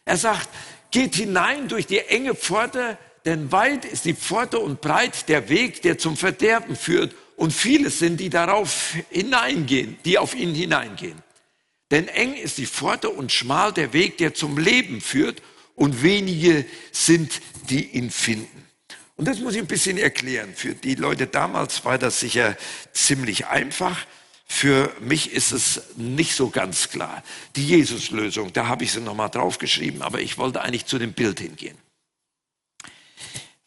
Er 0.05 0.17
sagt, 0.17 0.49
geht 0.91 1.15
hinein 1.15 1.67
durch 1.67 1.87
die 1.87 1.99
enge 1.99 2.35
Pforte, 2.35 2.97
denn 3.25 3.51
weit 3.51 3.83
ist 3.83 4.05
die 4.05 4.13
Pforte 4.13 4.59
und 4.59 4.81
breit 4.81 5.27
der 5.27 5.49
Weg, 5.49 5.81
der 5.81 5.97
zum 5.97 6.15
Verderben 6.15 6.75
führt. 6.75 7.13
Und 7.35 7.51
viele 7.51 7.89
sind, 7.89 8.19
die 8.19 8.29
darauf 8.29 8.93
hineingehen, 9.09 9.97
die 10.05 10.17
auf 10.17 10.35
ihn 10.35 10.53
hineingehen. 10.53 11.21
Denn 11.93 12.07
eng 12.07 12.33
ist 12.33 12.57
die 12.57 12.65
Pforte 12.65 13.11
und 13.11 13.31
schmal 13.31 13.71
der 13.71 13.93
Weg, 13.93 14.17
der 14.17 14.33
zum 14.33 14.57
Leben 14.57 14.99
führt. 14.99 15.43
Und 15.75 16.01
wenige 16.01 16.65
sind, 16.91 17.39
die 17.69 17.85
ihn 17.85 18.09
finden. 18.09 18.67
Und 19.15 19.27
das 19.27 19.39
muss 19.39 19.53
ich 19.53 19.59
ein 19.59 19.67
bisschen 19.67 19.99
erklären. 19.99 20.55
Für 20.55 20.73
die 20.73 20.95
Leute 20.95 21.27
damals 21.27 21.85
war 21.85 21.99
das 21.99 22.19
sicher 22.19 22.57
ziemlich 22.93 23.45
einfach. 23.45 24.07
Für 24.47 24.91
mich 25.01 25.33
ist 25.33 25.51
es 25.51 25.83
nicht 25.95 26.35
so 26.35 26.49
ganz 26.49 26.89
klar. 26.89 27.23
Die 27.55 27.67
Jesuslösung, 27.67 28.53
da 28.53 28.67
habe 28.67 28.85
ich 28.85 28.91
sie 28.91 29.01
nochmal 29.01 29.29
draufgeschrieben, 29.29 30.01
aber 30.01 30.19
ich 30.19 30.39
wollte 30.39 30.61
eigentlich 30.61 30.87
zu 30.87 30.97
dem 30.97 31.13
Bild 31.13 31.39
hingehen. 31.39 31.77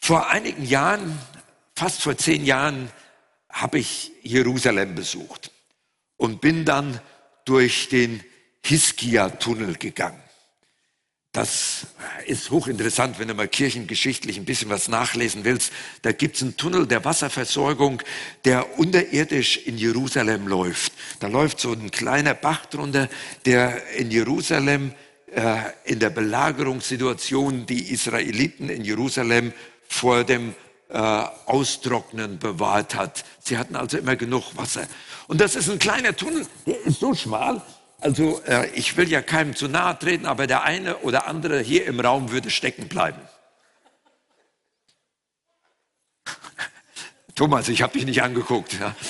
Vor 0.00 0.30
einigen 0.30 0.64
Jahren, 0.64 1.16
fast 1.76 2.02
vor 2.02 2.18
zehn 2.18 2.44
Jahren, 2.44 2.90
habe 3.48 3.78
ich 3.78 4.10
Jerusalem 4.22 4.96
besucht 4.96 5.52
und 6.16 6.40
bin 6.40 6.64
dann 6.64 7.00
durch 7.46 7.88
den 7.88 8.22
Hiskia-Tunnel 8.62 9.76
gegangen. 9.76 10.20
Das 11.32 11.86
ist 12.26 12.50
hochinteressant, 12.50 13.18
wenn 13.18 13.28
du 13.28 13.34
mal 13.34 13.46
kirchengeschichtlich 13.46 14.38
ein 14.38 14.46
bisschen 14.46 14.70
was 14.70 14.88
nachlesen 14.88 15.44
willst. 15.44 15.70
Da 16.00 16.12
gibt 16.12 16.36
es 16.36 16.42
einen 16.42 16.56
Tunnel 16.56 16.86
der 16.86 17.04
Wasserversorgung, 17.04 18.02
der 18.46 18.78
unterirdisch 18.78 19.58
in 19.58 19.76
Jerusalem 19.76 20.48
läuft. 20.48 20.94
Da 21.20 21.26
läuft 21.26 21.60
so 21.60 21.72
ein 21.72 21.90
kleiner 21.90 22.32
Bach 22.32 22.64
drunter, 22.64 23.10
der 23.44 23.86
in 23.96 24.10
Jerusalem 24.10 24.94
äh, 25.30 25.58
in 25.84 25.98
der 25.98 26.08
Belagerungssituation 26.08 27.66
die 27.66 27.92
Israeliten 27.92 28.70
in 28.70 28.82
Jerusalem 28.82 29.52
vor 29.88 30.24
dem 30.24 30.54
äh, 30.88 30.98
Austrocknen 31.46 32.38
bewahrt 32.38 32.94
hat. 32.94 33.24
Sie 33.40 33.58
hatten 33.58 33.76
also 33.76 33.98
immer 33.98 34.16
genug 34.16 34.56
Wasser. 34.56 34.86
Und 35.26 35.40
das 35.40 35.56
ist 35.56 35.68
ein 35.68 35.78
kleiner 35.78 36.14
Tunnel, 36.14 36.46
der 36.66 36.80
ist 36.82 37.00
so 37.00 37.14
schmal, 37.14 37.62
also 38.00 38.42
äh, 38.44 38.68
ich 38.70 38.96
will 38.96 39.08
ja 39.08 39.22
keinem 39.22 39.56
zu 39.56 39.68
nahe 39.68 39.98
treten, 39.98 40.26
aber 40.26 40.46
der 40.46 40.62
eine 40.62 40.98
oder 40.98 41.26
andere 41.26 41.60
hier 41.60 41.86
im 41.86 41.98
Raum 41.98 42.30
würde 42.30 42.50
stecken 42.50 42.88
bleiben. 42.88 43.20
Thomas, 47.34 47.68
ich 47.68 47.82
habe 47.82 47.94
dich 47.94 48.04
nicht 48.04 48.22
angeguckt. 48.22 48.74
Ja. 48.78 48.94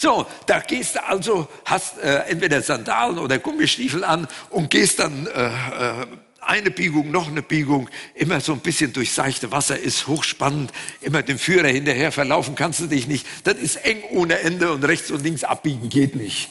So, 0.00 0.26
da 0.46 0.60
gehst 0.60 0.94
du 0.94 1.04
also, 1.04 1.48
hast 1.64 1.98
äh, 1.98 2.20
entweder 2.28 2.62
Sandalen 2.62 3.18
oder 3.18 3.40
Gummistiefel 3.40 4.04
an 4.04 4.28
und 4.50 4.70
gehst 4.70 5.00
dann 5.00 5.26
äh, 5.26 5.46
äh, 5.48 6.06
eine 6.48 6.70
Biegung, 6.70 7.10
noch 7.10 7.28
eine 7.28 7.42
Biegung, 7.42 7.90
immer 8.14 8.40
so 8.40 8.52
ein 8.52 8.60
bisschen 8.60 8.92
durch 8.92 9.12
seichte 9.12 9.52
Wasser, 9.52 9.78
ist 9.78 10.06
hochspannend, 10.06 10.72
immer 11.00 11.22
dem 11.22 11.38
Führer 11.38 11.68
hinterher 11.68 12.10
verlaufen 12.10 12.54
kannst 12.54 12.80
du 12.80 12.86
dich 12.86 13.06
nicht. 13.06 13.26
Das 13.44 13.56
ist 13.56 13.76
eng 13.76 14.02
ohne 14.10 14.38
Ende 14.40 14.72
und 14.72 14.82
rechts 14.84 15.10
und 15.10 15.22
links 15.22 15.44
abbiegen 15.44 15.88
geht 15.90 16.16
nicht. 16.16 16.50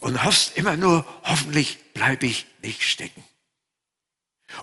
Und 0.00 0.24
hoffst 0.24 0.56
immer 0.56 0.76
nur, 0.76 1.06
hoffentlich 1.22 1.78
bleibe 1.94 2.26
ich 2.26 2.46
nicht 2.62 2.82
stecken. 2.82 3.22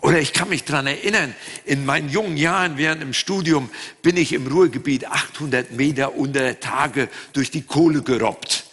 Oder 0.02 0.20
ich 0.20 0.34
kann 0.34 0.50
mich 0.50 0.66
dran 0.66 0.86
erinnern, 0.86 1.34
in 1.66 1.86
meinen 1.86 2.10
jungen 2.10 2.38
Jahren 2.38 2.78
während 2.78 3.02
dem 3.02 3.14
Studium 3.14 3.70
bin 4.02 4.18
ich 4.18 4.34
im 4.34 4.46
Ruhrgebiet 4.46 5.08
800 5.08 5.72
Meter 5.72 6.16
unter 6.16 6.60
Tage 6.60 7.10
durch 7.34 7.50
die 7.50 7.64
Kohle 7.64 8.02
gerobbt. 8.02 8.69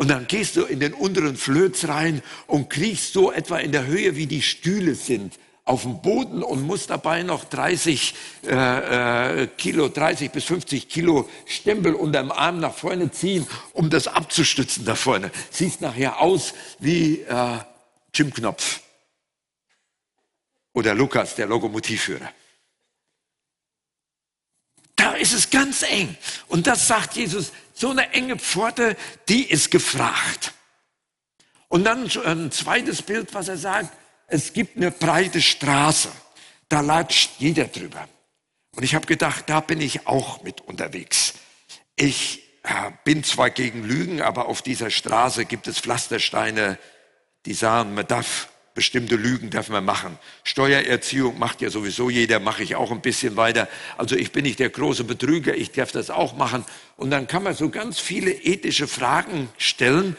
Und 0.00 0.08
dann 0.08 0.26
gehst 0.26 0.56
du 0.56 0.64
in 0.64 0.80
den 0.80 0.94
unteren 0.94 1.36
Flöz 1.36 1.86
rein 1.86 2.22
und 2.46 2.70
kriegst 2.70 3.12
so 3.12 3.30
etwa 3.30 3.58
in 3.58 3.70
der 3.70 3.84
Höhe, 3.84 4.16
wie 4.16 4.24
die 4.24 4.40
Stühle 4.40 4.94
sind, 4.94 5.38
auf 5.66 5.82
dem 5.82 6.00
Boden 6.00 6.42
und 6.42 6.62
musst 6.62 6.88
dabei 6.88 7.22
noch 7.22 7.44
30 7.44 8.14
äh, 8.46 9.42
äh, 9.42 9.46
Kilo, 9.58 9.90
30 9.90 10.30
bis 10.30 10.44
50 10.44 10.88
Kilo 10.88 11.28
Stempel 11.44 11.92
unterm 11.92 12.32
Arm 12.32 12.60
nach 12.60 12.72
vorne 12.72 13.10
ziehen, 13.10 13.46
um 13.74 13.90
das 13.90 14.08
abzustützen 14.08 14.86
da 14.86 14.94
vorne. 14.94 15.30
Siehst 15.50 15.82
nachher 15.82 16.18
aus 16.18 16.54
wie 16.78 17.20
äh, 17.20 17.58
Jim 18.14 18.32
Knopf 18.32 18.80
oder 20.72 20.94
Lukas, 20.94 21.34
der 21.34 21.44
Lokomotivführer. 21.44 22.32
Da 24.96 25.12
ist 25.12 25.34
es 25.34 25.50
ganz 25.50 25.82
eng. 25.82 26.16
Und 26.48 26.66
das 26.66 26.88
sagt 26.88 27.16
Jesus, 27.16 27.52
so 27.80 27.90
eine 27.90 28.12
enge 28.12 28.36
Pforte, 28.36 28.96
die 29.28 29.50
ist 29.50 29.70
gefragt. 29.70 30.52
Und 31.68 31.84
dann 31.84 32.10
ein 32.24 32.50
zweites 32.52 33.00
Bild, 33.00 33.32
was 33.32 33.48
er 33.48 33.56
sagt, 33.56 33.96
es 34.26 34.52
gibt 34.52 34.76
eine 34.76 34.90
breite 34.90 35.40
Straße, 35.40 36.10
da 36.68 36.80
latscht 36.80 37.30
jeder 37.38 37.64
drüber. 37.64 38.08
Und 38.76 38.82
ich 38.82 38.94
habe 38.94 39.06
gedacht, 39.06 39.44
da 39.48 39.60
bin 39.60 39.80
ich 39.80 40.06
auch 40.06 40.42
mit 40.42 40.60
unterwegs. 40.60 41.34
Ich, 41.96 42.42
bin 43.04 43.24
zwar 43.24 43.48
gegen 43.48 43.82
Lügen, 43.84 44.20
aber 44.20 44.46
auf 44.46 44.60
dieser 44.60 44.90
Straße 44.90 45.46
gibt 45.46 45.66
es 45.66 45.80
Pflastersteine, 45.80 46.78
die 47.46 47.54
sagen, 47.54 47.94
man 47.94 48.06
darf 48.06 48.48
bestimmte 48.80 49.16
Lügen 49.16 49.50
darf 49.50 49.68
man 49.68 49.84
machen. 49.84 50.18
Steuererziehung 50.42 51.38
macht 51.38 51.60
ja 51.60 51.68
sowieso 51.68 52.08
jeder, 52.08 52.40
mache 52.40 52.62
ich 52.62 52.76
auch 52.76 52.90
ein 52.90 53.02
bisschen 53.02 53.36
weiter. 53.36 53.68
Also 53.98 54.16
ich 54.16 54.32
bin 54.32 54.44
nicht 54.44 54.58
der 54.58 54.70
große 54.70 55.04
Betrüger, 55.04 55.54
ich 55.54 55.70
darf 55.70 55.92
das 55.92 56.08
auch 56.08 56.34
machen. 56.34 56.64
Und 56.96 57.10
dann 57.10 57.26
kann 57.26 57.42
man 57.42 57.54
so 57.54 57.68
ganz 57.68 58.00
viele 58.00 58.32
ethische 58.32 58.88
Fragen 58.88 59.50
stellen, 59.58 60.16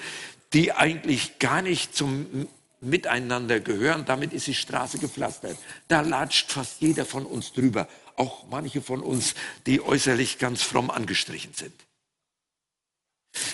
die 0.53 0.73
eigentlich 0.73 1.39
gar 1.39 1.63
nicht 1.63 1.95
zum 1.95 2.47
Miteinander 2.81 3.59
gehören. 3.59 4.05
Damit 4.05 4.31
ist 4.31 4.45
die 4.45 4.53
Straße 4.53 4.99
gepflastert. 4.99 5.57
Da 5.87 6.01
latscht 6.01 6.51
fast 6.51 6.81
jeder 6.81 7.07
von 7.07 7.25
uns 7.25 7.53
drüber. 7.53 7.87
Auch 8.15 8.45
manche 8.51 8.83
von 8.83 9.01
uns, 9.01 9.33
die 9.65 9.81
äußerlich 9.81 10.37
ganz 10.37 10.61
fromm 10.61 10.91
angestrichen 10.91 11.55
sind. 11.55 11.73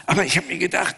Aber 0.06 0.26
ich 0.26 0.36
habe 0.36 0.48
mir 0.48 0.58
gedacht, 0.58 0.98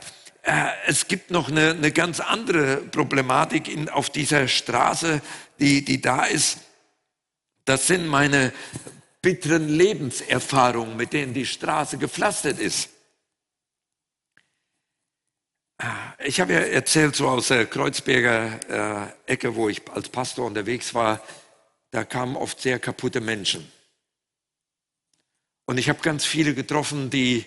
es 0.87 1.07
gibt 1.07 1.31
noch 1.31 1.49
eine, 1.49 1.71
eine 1.71 1.91
ganz 1.91 2.19
andere 2.19 2.77
Problematik 2.77 3.67
in, 3.67 3.89
auf 3.89 4.09
dieser 4.09 4.47
Straße, 4.47 5.21
die, 5.59 5.85
die 5.85 6.01
da 6.01 6.23
ist. 6.23 6.59
Das 7.65 7.87
sind 7.87 8.07
meine 8.07 8.51
bitteren 9.21 9.67
Lebenserfahrungen, 9.67 10.97
mit 10.97 11.13
denen 11.13 11.33
die 11.33 11.45
Straße 11.45 11.97
gepflastert 11.97 12.59
ist. 12.59 12.89
Äh, 15.77 15.85
ich 16.25 16.39
habe 16.39 16.53
ja 16.53 16.59
erzählt, 16.59 17.15
so 17.15 17.27
aus 17.27 17.49
der 17.49 17.65
Kreuzberger 17.65 19.13
äh, 19.27 19.31
Ecke, 19.33 19.55
wo 19.55 19.69
ich 19.69 19.81
als 19.91 20.09
Pastor 20.09 20.47
unterwegs 20.47 20.93
war, 20.93 21.21
da 21.91 22.03
kamen 22.03 22.35
oft 22.35 22.61
sehr 22.61 22.79
kaputte 22.79 23.21
Menschen. 23.21 23.71
Und 25.65 25.77
ich 25.77 25.89
habe 25.89 25.99
ganz 26.01 26.25
viele 26.25 26.55
getroffen, 26.55 27.09
die 27.09 27.45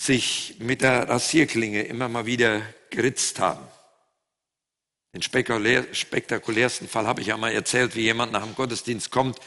sich 0.00 0.54
mit 0.60 0.80
der 0.80 1.10
Rasierklinge 1.10 1.82
immer 1.82 2.08
mal 2.08 2.24
wieder 2.24 2.62
geritzt 2.88 3.38
haben. 3.38 3.66
Den 5.14 5.20
spektakulärsten 5.20 6.88
Fall 6.88 7.06
habe 7.06 7.20
ich 7.20 7.26
ja 7.26 7.36
mal 7.36 7.52
erzählt, 7.52 7.94
wie 7.96 8.02
jemand 8.02 8.32
nach 8.32 8.44
dem 8.44 8.54
Gottesdienst 8.54 9.10
kommt, 9.10 9.38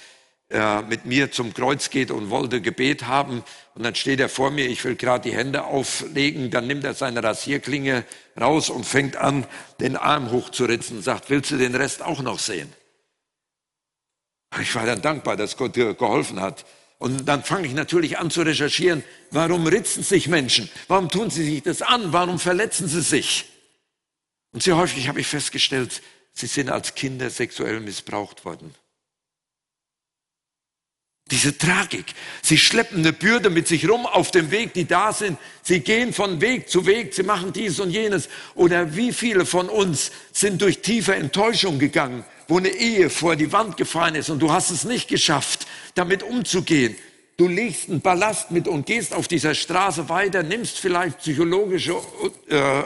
äh, 0.51 0.83
mit 0.83 1.05
mir 1.05 1.31
zum 1.31 1.55
Kreuz 1.55 1.89
geht 1.89 2.12
und 2.12 2.29
wollte 2.29 2.62
Gebet 2.62 3.07
haben. 3.07 3.43
Und 3.74 3.83
dann 3.83 3.95
steht 3.95 4.19
er 4.19 4.29
vor 4.29 4.51
mir, 4.51 4.67
ich 4.67 4.83
will 4.83 4.95
gerade 4.95 5.27
die 5.27 5.36
Hände 5.36 5.63
auflegen. 5.63 6.51
Dann 6.51 6.67
nimmt 6.67 6.83
er 6.83 6.93
seine 6.93 7.24
Rasierklinge 7.24 8.05
raus 8.39 8.69
und 8.69 8.86
fängt 8.86 9.15
an, 9.15 9.48
den 9.79 9.95
Arm 9.95 10.29
hochzuritzen 10.29 10.98
und 10.98 11.03
sagt, 11.03 11.31
willst 11.31 11.50
du 11.50 11.57
den 11.57 11.74
Rest 11.74 12.03
auch 12.03 12.22
noch 12.22 12.38
sehen? 12.38 12.72
Ich 14.62 14.75
war 14.75 14.86
dann 14.86 15.01
dankbar, 15.01 15.36
dass 15.36 15.57
Gott 15.57 15.75
dir 15.75 15.95
geholfen 15.95 16.39
hat. 16.41 16.63
Und 17.03 17.25
dann 17.25 17.43
fange 17.43 17.67
ich 17.67 17.74
natürlich 17.74 18.17
an 18.17 18.31
zu 18.31 18.43
recherchieren, 18.43 19.03
warum 19.29 19.67
ritzen 19.67 20.03
sich 20.03 20.29
Menschen? 20.29 20.69
Warum 20.88 21.10
tun 21.10 21.29
sie 21.29 21.43
sich 21.43 21.62
das 21.62 21.81
an? 21.81 22.13
Warum 22.13 22.39
verletzen 22.39 22.88
sie 22.88 23.01
sich? 23.01 23.43
Und 24.53 24.63
sehr 24.63 24.77
häufig 24.77 25.10
habe 25.10 25.19
ich 25.19 25.27
festgestellt, 25.27 26.01
sie 26.31 26.48
sind 26.48 26.69
als 26.69 26.95
Kinder 26.95 27.29
sexuell 27.29 27.81
missbraucht 27.81 28.45
worden. 28.45 28.74
Diese 31.29 31.57
Tragik. 31.57 32.05
Sie 32.41 32.57
schleppen 32.57 33.00
eine 33.00 33.12
Bürde 33.12 33.50
mit 33.50 33.67
sich 33.67 33.89
rum 33.89 34.05
auf 34.05 34.31
dem 34.31 34.50
Weg, 34.51 34.72
die 34.74 34.86
da 34.86 35.12
sind. 35.12 35.38
Sie 35.62 35.81
gehen 35.81 36.13
von 36.13 36.39
Weg 36.39 36.69
zu 36.69 36.86
Weg, 36.86 37.13
sie 37.13 37.24
machen 37.24 37.51
dies 37.51 37.81
und 37.81 37.91
jenes. 37.91 38.29
Oder 38.55 38.95
wie 38.95 39.12
viele 39.12 39.45
von 39.45 39.67
uns 39.67 40.13
sind 40.31 40.62
durch 40.62 40.79
tiefe 40.79 41.15
Enttäuschung 41.15 41.79
gegangen, 41.79 42.24
wo 42.47 42.57
eine 42.57 42.69
Ehe 42.69 43.09
vor 43.09 43.35
die 43.35 43.51
Wand 43.51 43.77
gefallen 43.77 44.15
ist 44.15 44.29
und 44.29 44.39
du 44.39 44.51
hast 44.51 44.71
es 44.71 44.83
nicht 44.83 45.07
geschafft, 45.07 45.67
damit 45.95 46.23
umzugehen. 46.23 46.95
Du 47.35 47.47
legst 47.47 47.89
einen 47.89 48.01
Ballast 48.01 48.51
mit 48.51 48.67
und 48.67 48.85
gehst 48.85 49.12
auf 49.12 49.27
dieser 49.27 49.55
Straße 49.55 50.07
weiter, 50.07 50.43
nimmst 50.43 50.77
vielleicht 50.77 51.17
psychologische 51.17 51.95
äh, 52.47 52.83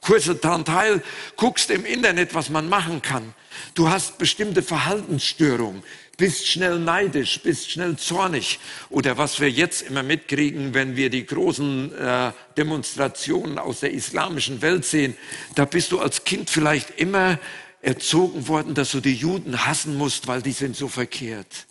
Kurse 0.00 0.34
daran 0.34 0.64
teil, 0.64 1.02
guckst 1.36 1.70
im 1.70 1.84
Internet, 1.84 2.34
was 2.34 2.48
man 2.48 2.70
machen 2.70 3.02
kann. 3.02 3.34
Du 3.74 3.90
hast 3.90 4.16
bestimmte 4.16 4.62
Verhaltensstörungen, 4.62 5.82
bist 6.16 6.48
schnell 6.48 6.78
neidisch, 6.78 7.40
bist 7.42 7.70
schnell 7.70 7.96
zornig. 7.96 8.60
Oder 8.88 9.18
was 9.18 9.40
wir 9.40 9.50
jetzt 9.50 9.82
immer 9.82 10.02
mitkriegen, 10.02 10.72
wenn 10.72 10.96
wir 10.96 11.10
die 11.10 11.26
großen 11.26 11.94
äh, 11.94 12.32
Demonstrationen 12.56 13.58
aus 13.58 13.80
der 13.80 13.92
islamischen 13.92 14.62
Welt 14.62 14.86
sehen, 14.86 15.16
da 15.54 15.66
bist 15.66 15.92
du 15.92 16.00
als 16.00 16.24
Kind 16.24 16.48
vielleicht 16.48 16.98
immer 16.98 17.38
erzogen 17.82 18.48
worden, 18.48 18.74
dass 18.74 18.92
du 18.92 19.00
die 19.00 19.14
Juden 19.14 19.66
hassen 19.66 19.96
musst, 19.96 20.28
weil 20.28 20.40
die 20.40 20.52
sind 20.52 20.76
so 20.76 20.88
verkehrt. 20.88 21.66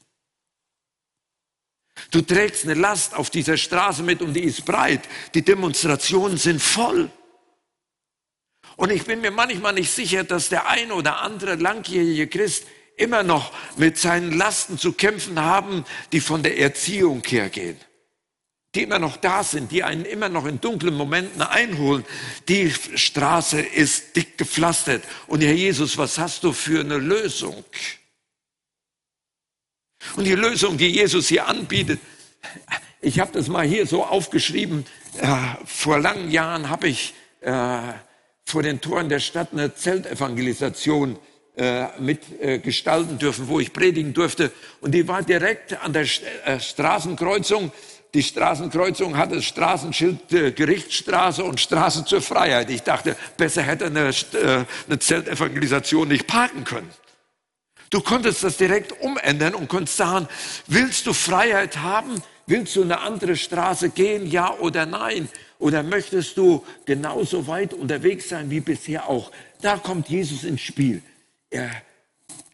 Du 2.11 2.21
trägst 2.21 2.65
eine 2.65 2.73
Last 2.73 3.15
auf 3.15 3.29
dieser 3.29 3.57
Straße 3.57 4.03
mit 4.03 4.21
und 4.21 4.33
die 4.33 4.43
ist 4.43 4.65
breit. 4.65 5.07
Die 5.33 5.41
Demonstrationen 5.41 6.37
sind 6.37 6.61
voll. 6.61 7.09
Und 8.75 8.91
ich 8.91 9.05
bin 9.05 9.21
mir 9.21 9.31
manchmal 9.31 9.73
nicht 9.73 9.91
sicher, 9.91 10.23
dass 10.23 10.49
der 10.49 10.67
ein 10.67 10.91
oder 10.91 11.21
andere 11.21 11.55
langjährige 11.55 12.27
Christ 12.27 12.65
immer 12.97 13.23
noch 13.23 13.51
mit 13.77 13.97
seinen 13.97 14.33
Lasten 14.33 14.77
zu 14.77 14.93
kämpfen 14.93 15.39
haben, 15.39 15.85
die 16.11 16.19
von 16.19 16.43
der 16.43 16.57
Erziehung 16.59 17.23
hergehen 17.25 17.77
die 18.73 18.83
immer 18.83 18.99
noch 18.99 19.17
da 19.17 19.43
sind, 19.43 19.71
die 19.71 19.83
einen 19.83 20.05
immer 20.05 20.29
noch 20.29 20.45
in 20.45 20.61
dunklen 20.61 20.95
Momenten 20.95 21.41
einholen. 21.41 22.05
Die 22.47 22.71
Straße 22.71 23.59
ist 23.59 24.15
dick 24.15 24.37
gepflastert. 24.37 25.03
Und 25.27 25.41
Herr 25.41 25.53
Jesus, 25.53 25.97
was 25.97 26.17
hast 26.17 26.43
du 26.43 26.53
für 26.53 26.79
eine 26.79 26.97
Lösung? 26.97 27.65
Und 30.15 30.23
die 30.23 30.35
Lösung, 30.35 30.77
die 30.77 30.87
Jesus 30.87 31.27
hier 31.27 31.47
anbietet, 31.47 31.99
ich 33.01 33.19
habe 33.19 33.31
das 33.33 33.47
mal 33.47 33.65
hier 33.65 33.85
so 33.85 34.05
aufgeschrieben, 34.05 34.85
äh, 35.19 35.35
vor 35.65 35.99
langen 35.99 36.31
Jahren 36.31 36.69
habe 36.69 36.87
ich 36.87 37.13
äh, 37.41 37.77
vor 38.45 38.63
den 38.63 38.79
Toren 38.79 39.09
der 39.09 39.19
Stadt 39.19 39.49
eine 39.51 39.75
Zeltevangelisation 39.75 41.19
äh, 41.57 41.87
mitgestalten 41.99 43.17
dürfen, 43.17 43.49
wo 43.49 43.59
ich 43.59 43.73
predigen 43.73 44.13
durfte. 44.13 44.51
Und 44.79 44.93
die 44.93 45.07
war 45.07 45.21
direkt 45.21 45.73
an 45.83 45.91
der 45.91 46.05
Straßenkreuzung 46.05 47.71
die 48.13 48.23
Straßenkreuzung 48.23 49.15
hatte 49.17 49.41
Straßenschild 49.41 50.33
äh, 50.33 50.51
Gerichtsstraße 50.51 51.43
und 51.43 51.59
Straße 51.59 52.03
zur 52.03 52.21
Freiheit. 52.21 52.69
Ich 52.69 52.83
dachte, 52.83 53.15
besser 53.37 53.61
hätte 53.61 53.85
eine, 53.85 54.09
äh, 54.09 54.65
eine 54.87 54.99
Zeltevangelisation 54.99 56.09
nicht 56.09 56.27
parken 56.27 56.65
können. 56.65 56.89
Du 57.89 58.01
konntest 58.01 58.43
das 58.43 58.57
direkt 58.57 58.93
umändern 59.01 59.55
und 59.55 59.67
konntest 59.69 59.97
sagen, 59.97 60.27
willst 60.67 61.07
du 61.07 61.13
Freiheit 61.13 61.77
haben? 61.77 62.21
Willst 62.47 62.75
du 62.75 62.83
eine 62.83 62.99
andere 62.99 63.37
Straße 63.37 63.89
gehen? 63.89 64.29
Ja 64.29 64.53
oder 64.55 64.85
nein? 64.85 65.29
Oder 65.59 65.83
möchtest 65.83 66.37
du 66.37 66.65
genauso 66.85 67.47
weit 67.47 67.73
unterwegs 67.73 68.29
sein 68.29 68.49
wie 68.49 68.59
bisher 68.59 69.07
auch? 69.07 69.31
Da 69.61 69.77
kommt 69.77 70.09
Jesus 70.09 70.43
ins 70.43 70.61
Spiel. 70.61 71.01
Er 71.49 71.69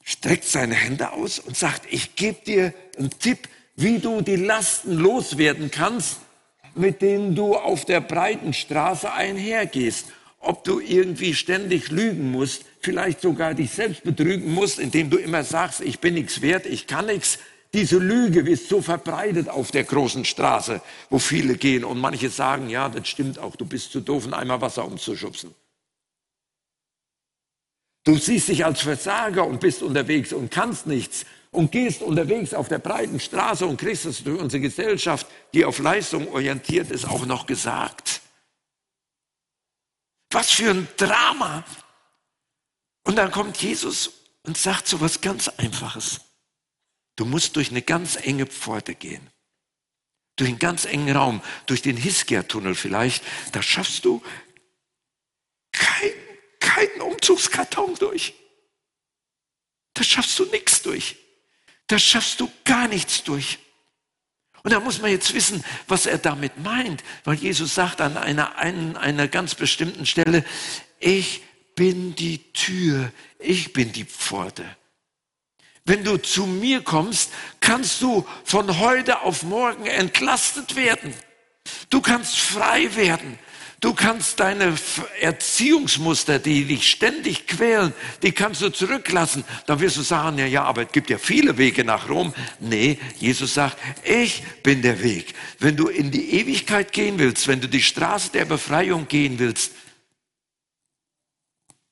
streckt 0.03 0.45
seine 0.45 0.75
Hände 0.75 1.11
aus 1.13 1.39
und 1.39 1.57
sagt, 1.57 1.83
ich 1.89 2.15
gebe 2.15 2.43
dir 2.45 2.73
einen 2.97 3.11
Tipp, 3.17 3.47
wie 3.77 3.99
du 3.99 4.21
die 4.21 4.35
Lasten 4.35 4.97
loswerden 4.97 5.71
kannst, 5.71 6.19
mit 6.75 7.01
denen 7.01 7.35
du 7.35 7.55
auf 7.55 7.85
der 7.85 8.01
breiten 8.01 8.53
Straße 8.53 9.11
einhergehst. 9.11 10.07
Ob 10.39 10.63
du 10.63 10.79
irgendwie 10.79 11.33
ständig 11.33 11.89
lügen 11.89 12.31
musst, 12.31 12.65
vielleicht 12.81 13.21
sogar 13.21 13.53
dich 13.53 13.71
selbst 13.71 14.03
betrügen 14.03 14.53
musst, 14.53 14.79
indem 14.79 15.09
du 15.09 15.17
immer 15.17 15.43
sagst, 15.43 15.81
ich 15.81 15.99
bin 15.99 16.15
nichts 16.15 16.41
wert, 16.41 16.65
ich 16.65 16.87
kann 16.87 17.05
nichts. 17.05 17.39
Diese 17.73 17.97
Lüge 17.97 18.39
ist 18.49 18.69
so 18.69 18.81
verbreitet 18.81 19.49
auf 19.49 19.71
der 19.71 19.83
großen 19.83 20.25
Straße, 20.25 20.81
wo 21.09 21.19
viele 21.19 21.55
gehen 21.55 21.83
und 21.83 21.99
manche 21.99 22.29
sagen, 22.29 22.69
ja, 22.69 22.89
das 22.89 23.07
stimmt 23.07 23.39
auch, 23.39 23.55
du 23.55 23.65
bist 23.65 23.91
zu 23.91 23.99
doof, 23.99 24.23
einen 24.23 24.33
Eimer 24.33 24.61
Wasser 24.61 24.85
umzuschubsen. 24.85 25.53
Du 28.05 28.15
siehst 28.17 28.47
dich 28.47 28.63
als 28.63 28.81
Versager 28.81 29.45
und 29.45 29.59
bist 29.59 29.83
unterwegs 29.83 30.31
und 30.31 30.49
kannst 30.49 30.87
nichts 30.87 31.25
und 31.51 31.71
gehst 31.71 32.01
unterwegs 32.01 32.53
auf 32.53 32.67
der 32.67 32.79
breiten 32.79 33.19
Straße 33.19 33.65
und 33.65 33.77
kriegst 33.77 34.05
es 34.05 34.23
durch 34.23 34.39
unsere 34.39 34.61
Gesellschaft, 34.61 35.27
die 35.53 35.65
auf 35.65 35.79
Leistung 35.79 36.27
orientiert 36.29 36.91
ist, 36.91 37.05
auch 37.05 37.25
noch 37.25 37.45
gesagt. 37.45 38.21
Was 40.31 40.51
für 40.51 40.71
ein 40.71 40.87
Drama. 40.97 41.63
Und 43.03 43.15
dann 43.15 43.31
kommt 43.31 43.57
Jesus 43.57 44.11
und 44.43 44.57
sagt 44.57 44.87
so 44.87 44.99
was 44.99 45.21
ganz 45.21 45.47
Einfaches. 45.47 46.21
Du 47.15 47.25
musst 47.25 47.55
durch 47.55 47.71
eine 47.71 47.81
ganz 47.81 48.17
enge 48.17 48.45
Pforte 48.45 48.93
gehen. 48.93 49.27
Durch 50.35 50.49
einen 50.49 50.59
ganz 50.59 50.85
engen 50.85 51.15
Raum, 51.15 51.41
durch 51.65 51.81
den 51.81 51.97
Hiskia-Tunnel 51.97 52.75
vielleicht. 52.75 53.23
Da 53.53 53.61
schaffst 53.61 54.05
du 54.05 54.21
kein, 55.71 56.11
keinen 56.59 57.01
Umzugskarton 57.01 57.95
durch. 57.95 58.35
Da 59.93 60.03
schaffst 60.03 60.37
du 60.37 60.45
nichts 60.45 60.83
durch. 60.83 61.15
Da 61.87 61.97
schaffst 61.97 62.39
du 62.39 62.51
gar 62.65 62.87
nichts 62.87 63.23
durch. 63.23 63.59
Und 64.63 64.73
da 64.73 64.79
muss 64.79 65.01
man 65.01 65.11
jetzt 65.11 65.33
wissen, 65.33 65.63
was 65.87 66.05
er 66.05 66.17
damit 66.17 66.57
meint, 66.61 67.03
weil 67.23 67.35
Jesus 67.35 67.75
sagt 67.75 68.01
an 68.01 68.17
einer, 68.17 68.57
einer, 68.57 68.99
einer 68.99 69.27
ganz 69.27 69.55
bestimmten 69.55 70.05
Stelle, 70.05 70.43
ich 70.99 71.41
bin 71.75 72.15
die 72.15 72.51
Tür, 72.51 73.11
ich 73.39 73.71
bin 73.71 73.93
die 73.93 74.03
Pforte. 74.03 74.65
Wenn 75.85 76.03
du 76.03 76.17
zu 76.17 76.45
mir 76.45 76.81
kommst, 76.81 77.31
kannst 77.61 78.01
du 78.01 78.27
von 78.43 78.79
heute 78.79 79.21
auf 79.21 79.43
morgen 79.43 79.85
entlastet 79.85 80.75
werden. 80.75 81.13
Du 81.89 82.01
kannst 82.01 82.37
frei 82.37 82.93
werden. 82.97 83.39
Du 83.79 83.93
kannst 83.93 84.39
deine 84.39 84.75
Erziehungsmuster, 85.21 86.39
die 86.39 86.65
dich 86.65 86.89
ständig 86.89 87.45
quälen, 87.45 87.93
die 88.23 88.31
kannst 88.31 88.61
du 88.61 88.69
zurücklassen. 88.69 89.43
Dann 89.67 89.79
wirst 89.79 89.97
du 89.97 90.01
sagen, 90.01 90.39
ja, 90.39 90.47
ja, 90.47 90.63
aber 90.63 90.83
es 90.83 90.91
gibt 90.91 91.11
ja 91.11 91.19
viele 91.19 91.59
Wege 91.59 91.83
nach 91.83 92.09
Rom. 92.09 92.33
Nee, 92.59 92.97
Jesus 93.17 93.53
sagt, 93.53 93.77
ich 94.03 94.43
bin 94.63 94.81
der 94.81 95.03
Weg. 95.03 95.35
Wenn 95.59 95.77
du 95.77 95.89
in 95.89 96.09
die 96.09 96.33
Ewigkeit 96.39 96.91
gehen 96.91 97.19
willst, 97.19 97.47
wenn 97.47 97.61
du 97.61 97.69
die 97.69 97.83
Straße 97.83 98.31
der 98.31 98.45
Befreiung 98.45 99.07
gehen 99.07 99.37
willst, 99.37 99.73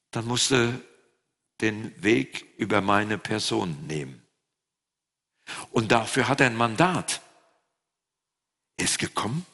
dann 0.10 0.26
musst 0.26 0.50
du 0.50 0.82
den 1.62 1.91
Weg 2.02 2.48
über 2.58 2.82
meine 2.82 3.19
Person 3.19 3.78
nehmen. 3.86 4.24
Und 5.69 5.91
dafür 5.91 6.28
hat 6.28 6.41
er 6.41 6.48
ein 6.48 6.56
Mandat. 6.56 7.21
Er 8.78 8.86
ist 8.86 8.98
gekommen, 8.98 9.45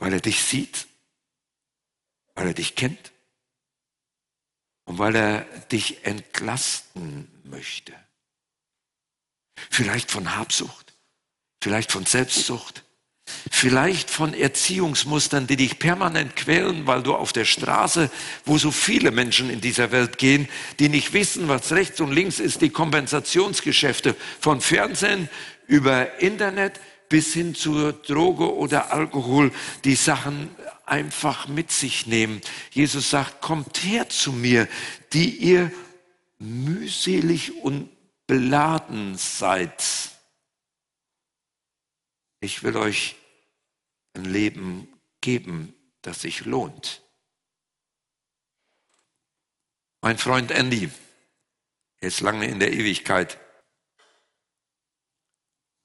weil 0.00 0.12
er 0.12 0.20
dich 0.20 0.42
sieht, 0.42 0.88
weil 2.34 2.48
er 2.48 2.54
dich 2.54 2.74
kennt. 2.74 3.12
Und 4.84 4.98
weil 4.98 5.14
er 5.14 5.42
dich 5.70 6.04
entlasten 6.04 7.28
möchte. 7.44 7.94
Vielleicht 9.54 10.10
von 10.10 10.34
Habsucht, 10.34 10.94
vielleicht 11.60 11.92
von 11.92 12.06
Selbstsucht, 12.06 12.82
Vielleicht 13.52 14.10
von 14.10 14.34
Erziehungsmustern, 14.34 15.46
die 15.46 15.56
dich 15.56 15.78
permanent 15.78 16.34
quälen, 16.34 16.86
weil 16.86 17.02
du 17.02 17.14
auf 17.14 17.32
der 17.32 17.44
Straße, 17.44 18.10
wo 18.44 18.58
so 18.58 18.72
viele 18.72 19.12
Menschen 19.12 19.50
in 19.50 19.60
dieser 19.60 19.92
Welt 19.92 20.18
gehen, 20.18 20.48
die 20.78 20.88
nicht 20.88 21.12
wissen, 21.12 21.48
was 21.48 21.70
rechts 21.70 22.00
und 22.00 22.10
links 22.10 22.40
ist, 22.40 22.60
die 22.60 22.70
Kompensationsgeschäfte 22.70 24.16
von 24.40 24.60
Fernsehen 24.60 25.28
über 25.68 26.18
Internet 26.20 26.80
bis 27.10 27.34
hin 27.34 27.54
zur 27.54 27.92
Droge 27.92 28.54
oder 28.54 28.92
Alkohol, 28.92 29.52
die 29.84 29.96
Sachen 29.96 30.48
einfach 30.86 31.48
mit 31.48 31.70
sich 31.70 32.06
nehmen. 32.06 32.40
Jesus 32.70 33.10
sagt, 33.10 33.42
kommt 33.42 33.82
her 33.84 34.08
zu 34.08 34.32
mir, 34.32 34.68
die 35.12 35.36
ihr 35.36 35.70
mühselig 36.38 37.62
und 37.62 37.90
beladen 38.26 39.18
seid. 39.18 39.82
Ich 42.38 42.62
will 42.62 42.76
euch 42.76 43.16
ein 44.14 44.24
Leben 44.24 44.88
geben, 45.20 45.74
das 46.02 46.22
sich 46.22 46.44
lohnt. 46.44 47.02
Mein 50.00 50.16
Freund 50.16 50.52
Andy, 50.52 50.88
er 51.98 52.08
ist 52.08 52.20
lange 52.20 52.46
in 52.46 52.60
der 52.60 52.72
Ewigkeit. 52.72 53.38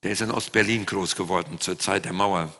Der 0.05 0.11
ist 0.11 0.21
in 0.21 0.29
Ostberlin 0.29 0.85
groß 0.85 1.15
geworden 1.15 1.59
zur 1.59 1.79
Zeit 1.79 2.05
der 2.05 2.13
Mauer. 2.13 2.53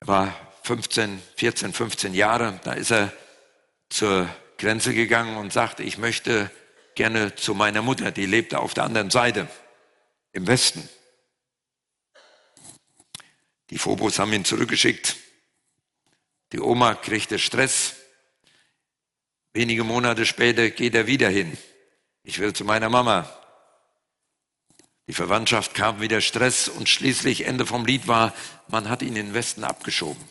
Er 0.00 0.08
war 0.08 0.52
15, 0.64 1.22
14, 1.36 1.72
15 1.72 2.14
Jahre. 2.14 2.58
Da 2.64 2.72
ist 2.72 2.90
er 2.90 3.12
zur 3.90 4.28
Grenze 4.58 4.92
gegangen 4.92 5.36
und 5.36 5.52
sagte, 5.52 5.84
ich 5.84 5.98
möchte 5.98 6.50
gerne 6.96 7.36
zu 7.36 7.54
meiner 7.54 7.80
Mutter, 7.80 8.10
die 8.10 8.26
lebte 8.26 8.58
auf 8.58 8.74
der 8.74 8.82
anderen 8.82 9.10
Seite 9.10 9.48
im 10.32 10.48
Westen. 10.48 10.88
Die 13.70 13.78
Phobos 13.78 14.18
haben 14.18 14.32
ihn 14.32 14.44
zurückgeschickt. 14.44 15.14
Die 16.50 16.58
Oma 16.58 16.96
kriegte 16.96 17.38
Stress. 17.38 17.94
Wenige 19.52 19.84
Monate 19.84 20.26
später 20.26 20.70
geht 20.70 20.96
er 20.96 21.06
wieder 21.06 21.28
hin. 21.28 21.56
Ich 22.24 22.40
will 22.40 22.52
zu 22.52 22.64
meiner 22.64 22.88
Mama. 22.88 23.43
Die 25.06 25.12
Verwandtschaft 25.12 25.74
kam 25.74 26.00
wieder 26.00 26.20
Stress 26.20 26.68
und 26.68 26.88
schließlich 26.88 27.46
Ende 27.46 27.66
vom 27.66 27.84
Lied 27.84 28.08
war, 28.08 28.32
man 28.68 28.88
hat 28.88 29.02
ihn 29.02 29.08
in 29.08 29.26
den 29.26 29.34
Westen 29.34 29.64
abgeschoben. 29.64 30.22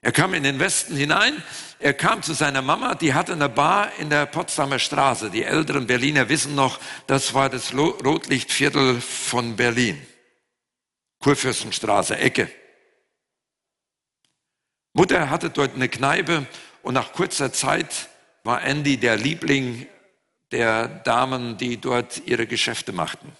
Er 0.00 0.12
kam 0.12 0.32
in 0.32 0.44
den 0.44 0.58
Westen 0.58 0.96
hinein, 0.96 1.42
er 1.80 1.92
kam 1.92 2.22
zu 2.22 2.32
seiner 2.32 2.62
Mama, 2.62 2.94
die 2.94 3.14
hatte 3.14 3.32
eine 3.32 3.48
Bar 3.48 3.92
in 3.98 4.10
der 4.10 4.26
Potsdamer 4.26 4.78
Straße. 4.78 5.30
Die 5.30 5.42
älteren 5.42 5.86
Berliner 5.86 6.28
wissen 6.28 6.54
noch, 6.54 6.78
das 7.06 7.34
war 7.34 7.50
das 7.50 7.74
Rotlichtviertel 7.74 9.00
von 9.00 9.56
Berlin. 9.56 10.00
Kurfürstenstraße, 11.18 12.16
Ecke. 12.16 12.50
Mutter 14.92 15.30
hatte 15.30 15.50
dort 15.50 15.74
eine 15.74 15.88
Kneipe 15.88 16.46
und 16.82 16.94
nach 16.94 17.12
kurzer 17.12 17.52
Zeit 17.52 18.08
war 18.44 18.62
Andy 18.62 18.96
der 18.96 19.16
Liebling 19.16 19.86
der 20.52 20.88
Damen, 20.88 21.56
die 21.56 21.78
dort 21.78 22.22
ihre 22.26 22.46
Geschäfte 22.46 22.92
machten. 22.92 23.32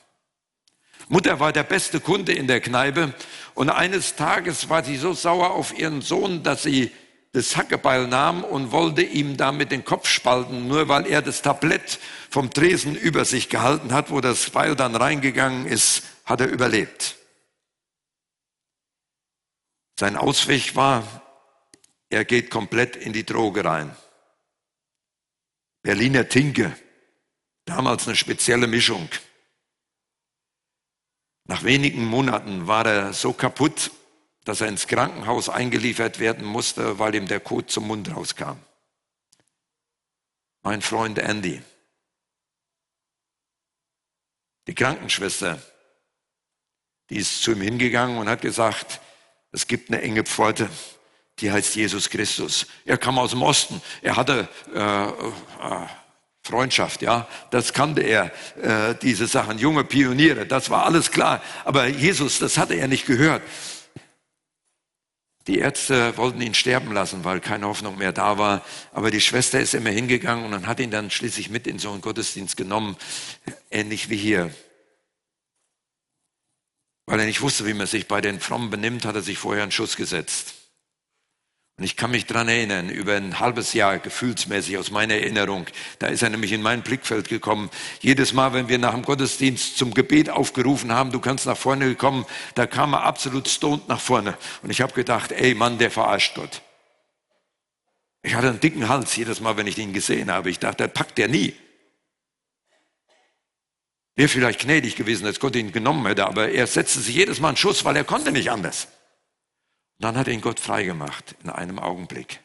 Mutter 1.08 1.40
war 1.40 1.52
der 1.52 1.62
beste 1.62 2.00
Kunde 2.00 2.32
in 2.32 2.46
der 2.46 2.60
Kneipe 2.60 3.14
und 3.54 3.70
eines 3.70 4.16
Tages 4.16 4.68
war 4.68 4.84
sie 4.84 4.96
so 4.96 5.14
sauer 5.14 5.52
auf 5.52 5.76
ihren 5.76 6.02
Sohn, 6.02 6.42
dass 6.42 6.64
sie 6.64 6.90
das 7.32 7.56
Hackebeil 7.56 8.06
nahm 8.06 8.44
und 8.44 8.72
wollte 8.72 9.02
ihm 9.02 9.36
damit 9.36 9.70
den 9.70 9.84
Kopf 9.84 10.08
spalten, 10.08 10.66
nur 10.66 10.88
weil 10.88 11.06
er 11.06 11.22
das 11.22 11.42
Tablett 11.42 11.98
vom 12.30 12.50
Tresen 12.50 12.94
über 12.94 13.24
sich 13.24 13.48
gehalten 13.48 13.92
hat, 13.92 14.10
wo 14.10 14.20
das 14.20 14.50
Beil 14.50 14.76
dann 14.76 14.96
reingegangen 14.96 15.66
ist, 15.66 16.02
hat 16.24 16.40
er 16.40 16.48
überlebt. 16.48 17.16
Sein 19.98 20.16
Ausweg 20.16 20.76
war, 20.76 21.22
er 22.10 22.24
geht 22.24 22.50
komplett 22.50 22.96
in 22.96 23.12
die 23.12 23.24
Droge 23.24 23.64
rein. 23.64 23.94
Berliner 25.82 26.28
Tinke, 26.28 26.76
damals 27.68 28.06
eine 28.06 28.16
spezielle 28.16 28.66
Mischung. 28.66 29.08
Nach 31.44 31.64
wenigen 31.64 32.04
Monaten 32.04 32.66
war 32.66 32.86
er 32.86 33.12
so 33.12 33.32
kaputt, 33.32 33.90
dass 34.44 34.60
er 34.60 34.68
ins 34.68 34.86
Krankenhaus 34.86 35.48
eingeliefert 35.48 36.18
werden 36.18 36.46
musste, 36.46 36.98
weil 36.98 37.14
ihm 37.14 37.26
der 37.26 37.40
Kot 37.40 37.70
zum 37.70 37.86
Mund 37.86 38.14
rauskam. 38.14 38.56
Mein 40.62 40.82
Freund 40.82 41.18
Andy. 41.18 41.62
Die 44.66 44.74
Krankenschwester, 44.74 45.62
die 47.10 47.16
ist 47.16 47.42
zu 47.42 47.52
ihm 47.52 47.62
hingegangen 47.62 48.18
und 48.18 48.28
hat 48.28 48.42
gesagt, 48.42 49.00
es 49.50 49.66
gibt 49.66 49.90
eine 49.90 50.02
enge 50.02 50.24
Pforte, 50.24 50.68
die 51.38 51.50
heißt 51.50 51.76
Jesus 51.76 52.10
Christus. 52.10 52.66
Er 52.84 52.98
kam 52.98 53.18
aus 53.18 53.30
dem 53.30 53.42
Osten. 53.42 53.80
Er 54.02 54.16
hatte 54.16 54.48
äh, 54.74 55.08
äh, 55.08 55.86
Freundschaft, 56.48 57.02
ja, 57.02 57.28
das 57.50 57.74
kannte 57.74 58.00
er, 58.00 58.32
äh, 58.62 58.94
diese 59.02 59.26
Sachen, 59.26 59.58
junge 59.58 59.84
Pioniere, 59.84 60.46
das 60.46 60.70
war 60.70 60.86
alles 60.86 61.10
klar. 61.10 61.42
Aber 61.64 61.86
Jesus, 61.86 62.38
das 62.38 62.56
hatte 62.56 62.74
er 62.74 62.88
nicht 62.88 63.06
gehört. 63.06 63.42
Die 65.46 65.58
Ärzte 65.58 66.16
wollten 66.16 66.40
ihn 66.40 66.54
sterben 66.54 66.92
lassen, 66.92 67.24
weil 67.24 67.40
keine 67.40 67.66
Hoffnung 67.66 67.98
mehr 67.98 68.12
da 68.12 68.38
war. 68.38 68.64
Aber 68.92 69.10
die 69.10 69.20
Schwester 69.20 69.60
ist 69.60 69.74
immer 69.74 69.90
hingegangen 69.90 70.52
und 70.52 70.66
hat 70.66 70.80
ihn 70.80 70.90
dann 70.90 71.10
schließlich 71.10 71.50
mit 71.50 71.66
in 71.66 71.78
so 71.78 71.90
einen 71.90 72.00
Gottesdienst 72.00 72.56
genommen, 72.56 72.96
ähnlich 73.70 74.08
wie 74.08 74.16
hier. 74.16 74.54
Weil 77.06 77.20
er 77.20 77.26
nicht 77.26 77.42
wusste, 77.42 77.66
wie 77.66 77.74
man 77.74 77.86
sich 77.86 78.08
bei 78.08 78.20
den 78.20 78.40
Frommen 78.40 78.70
benimmt, 78.70 79.04
hat 79.04 79.14
er 79.14 79.22
sich 79.22 79.38
vorher 79.38 79.62
einen 79.62 79.72
Schuss 79.72 79.96
gesetzt. 79.96 80.57
Und 81.78 81.84
ich 81.84 81.96
kann 81.96 82.10
mich 82.10 82.26
dran 82.26 82.48
erinnern, 82.48 82.90
über 82.90 83.14
ein 83.14 83.38
halbes 83.38 83.72
Jahr 83.72 84.00
gefühlsmäßig 84.00 84.78
aus 84.78 84.90
meiner 84.90 85.14
Erinnerung, 85.14 85.66
da 86.00 86.08
ist 86.08 86.22
er 86.22 86.28
nämlich 86.28 86.50
in 86.50 86.60
mein 86.60 86.82
Blickfeld 86.82 87.28
gekommen. 87.28 87.70
Jedes 88.00 88.32
Mal, 88.32 88.52
wenn 88.52 88.68
wir 88.68 88.78
nach 88.78 88.94
dem 88.94 89.04
Gottesdienst 89.04 89.78
zum 89.78 89.94
Gebet 89.94 90.28
aufgerufen 90.28 90.90
haben, 90.90 91.12
du 91.12 91.20
kannst 91.20 91.46
nach 91.46 91.56
vorne 91.56 91.94
kommen, 91.94 92.26
da 92.56 92.66
kam 92.66 92.94
er 92.94 93.04
absolut 93.04 93.46
stoned 93.48 93.88
nach 93.88 94.00
vorne. 94.00 94.36
Und 94.64 94.70
ich 94.70 94.80
habe 94.80 94.92
gedacht, 94.92 95.30
ey 95.30 95.54
Mann, 95.54 95.78
der 95.78 95.92
verarscht 95.92 96.34
Gott. 96.34 96.62
Ich 98.22 98.34
hatte 98.34 98.48
einen 98.48 98.58
dicken 98.58 98.88
Hals 98.88 99.14
jedes 99.14 99.40
Mal, 99.40 99.56
wenn 99.56 99.68
ich 99.68 99.78
ihn 99.78 99.92
gesehen 99.92 100.32
habe. 100.32 100.50
Ich 100.50 100.58
dachte, 100.58 100.78
der 100.78 100.88
packt 100.88 101.16
der 101.16 101.28
nie. 101.28 101.54
Wäre 104.16 104.28
vielleicht 104.28 104.62
gnädig 104.62 104.96
gewesen, 104.96 105.26
als 105.26 105.38
Gott 105.38 105.54
ihn 105.54 105.70
genommen 105.70 106.04
hätte, 106.08 106.26
aber 106.26 106.48
er 106.50 106.66
setzte 106.66 106.98
sich 106.98 107.14
jedes 107.14 107.38
Mal 107.38 107.48
einen 107.48 107.56
Schuss, 107.56 107.84
weil 107.84 107.94
er 107.94 108.02
konnte 108.02 108.32
nicht 108.32 108.50
anders. 108.50 108.88
Dann 109.98 110.16
hat 110.16 110.28
ihn 110.28 110.40
Gott 110.40 110.60
freigemacht 110.60 111.34
in 111.42 111.50
einem 111.50 111.78
Augenblick. 111.78 112.40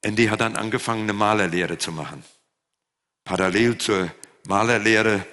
Andy 0.00 0.26
hat 0.26 0.40
dann 0.40 0.56
angefangen, 0.56 1.02
eine 1.02 1.12
Malerlehre 1.12 1.76
zu 1.78 1.92
machen. 1.92 2.24
Parallel 3.24 3.76
zur 3.78 4.10
Malerlehre 4.46 5.26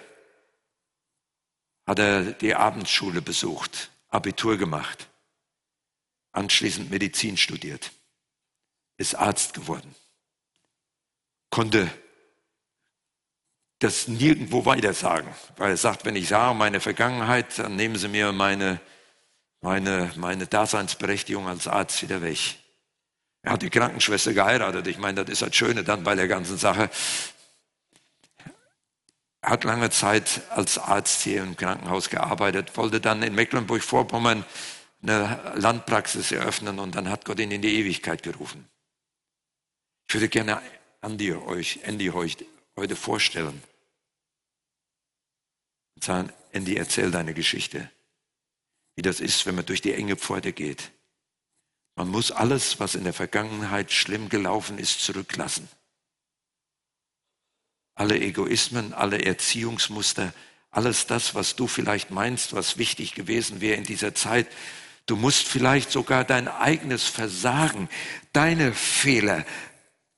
hat 1.86 2.00
er 2.00 2.34
die 2.34 2.56
Abendschule 2.56 3.22
besucht, 3.22 3.92
Abitur 4.10 4.58
gemacht, 4.58 5.08
anschließend 6.32 6.90
Medizin 6.90 7.38
studiert, 7.38 7.92
ist 8.98 9.16
Arzt 9.16 9.54
geworden, 9.54 9.96
konnte 11.50 11.90
das 13.80 14.08
nirgendwo 14.08 14.66
weiter 14.66 14.94
sagen, 14.94 15.28
weil 15.58 15.72
er 15.72 15.78
sagt, 15.78 16.06
wenn 16.06 16.16
ich 16.16 16.30
sage 16.30 16.56
meine 16.56 16.80
Vergangenheit, 16.80 17.60
dann 17.60 17.76
nehmen 17.76 17.96
sie 17.98 18.08
mir 18.08 18.32
meine, 18.32 18.80
meine, 19.62 20.12
meine 20.16 20.48
Daseinsberechtigung 20.48 21.48
als 21.48 21.68
Arzt 21.68 22.02
wieder 22.02 22.22
weg. 22.22 22.58
Er 23.42 23.54
hat 23.54 23.62
die 23.62 23.70
Krankenschwester 23.70 24.34
geheiratet. 24.34 24.88
Ich 24.88 24.98
meine, 24.98 25.24
das 25.24 25.32
ist 25.32 25.42
das 25.42 25.56
Schöne 25.56 25.84
dann 25.84 26.04
bei 26.04 26.16
der 26.16 26.28
ganzen 26.28 26.58
Sache. 26.58 26.90
hat 29.42 29.64
lange 29.64 29.92
Zeit 29.92 30.42
als 30.50 30.80
Arzt 30.80 31.22
hier 31.22 31.44
im 31.44 31.56
Krankenhaus 31.56 32.10
gearbeitet, 32.10 32.76
wollte 32.78 33.00
dann 33.00 33.22
in 33.22 33.36
Mecklenburg-Vorpommern 33.36 34.44
eine 35.04 35.54
Landpraxis 35.56 36.32
eröffnen 36.32 36.80
und 36.80 36.96
dann 36.96 37.10
hat 37.10 37.26
Gott 37.26 37.40
ihn 37.40 37.52
in 37.52 37.62
die 37.62 37.76
Ewigkeit 37.76 38.24
gerufen. 38.24 38.68
Ich 40.08 40.16
würde 40.16 40.30
gerne 40.30 40.62
Andy 41.02 41.34
euch, 41.34 41.82
Andy 41.84 42.10
euch 42.10 42.38
heute 42.76 42.96
vorstellen 42.96 43.62
und 45.96 46.04
sagen, 46.04 46.32
Andy, 46.52 46.76
erzähl 46.76 47.12
deine 47.12 47.34
Geschichte, 47.34 47.90
wie 48.96 49.02
das 49.02 49.20
ist, 49.20 49.46
wenn 49.46 49.56
man 49.56 49.66
durch 49.66 49.82
die 49.82 49.94
enge 49.94 50.16
Pforte 50.16 50.54
geht. 50.54 50.92
Man 51.96 52.10
muss 52.10 52.32
alles, 52.32 52.80
was 52.80 52.96
in 52.96 53.04
der 53.04 53.14
Vergangenheit 53.14 53.92
schlimm 53.92 54.30
gelaufen 54.30 54.78
ist, 54.78 55.02
zurücklassen. 55.02 55.70
Alle 57.96 58.20
Egoismen, 58.20 58.94
alle 58.94 59.24
Erziehungsmuster, 59.24 60.34
alles 60.72 61.08
das, 61.08 61.36
was 61.36 61.56
du 61.56 61.68
vielleicht 61.68 62.12
meinst, 62.12 62.52
was 62.54 62.78
wichtig 62.78 63.16
gewesen 63.16 63.62
wäre 63.62 63.78
in 63.78 63.86
dieser 63.86 64.14
Zeit. 64.14 64.48
Du 65.06 65.16
musst 65.16 65.48
vielleicht 65.48 65.92
sogar 65.92 66.26
dein 66.26 66.50
eigenes 66.50 67.06
Versagen, 67.06 67.88
deine 68.34 68.74
Fehler, 68.74 69.46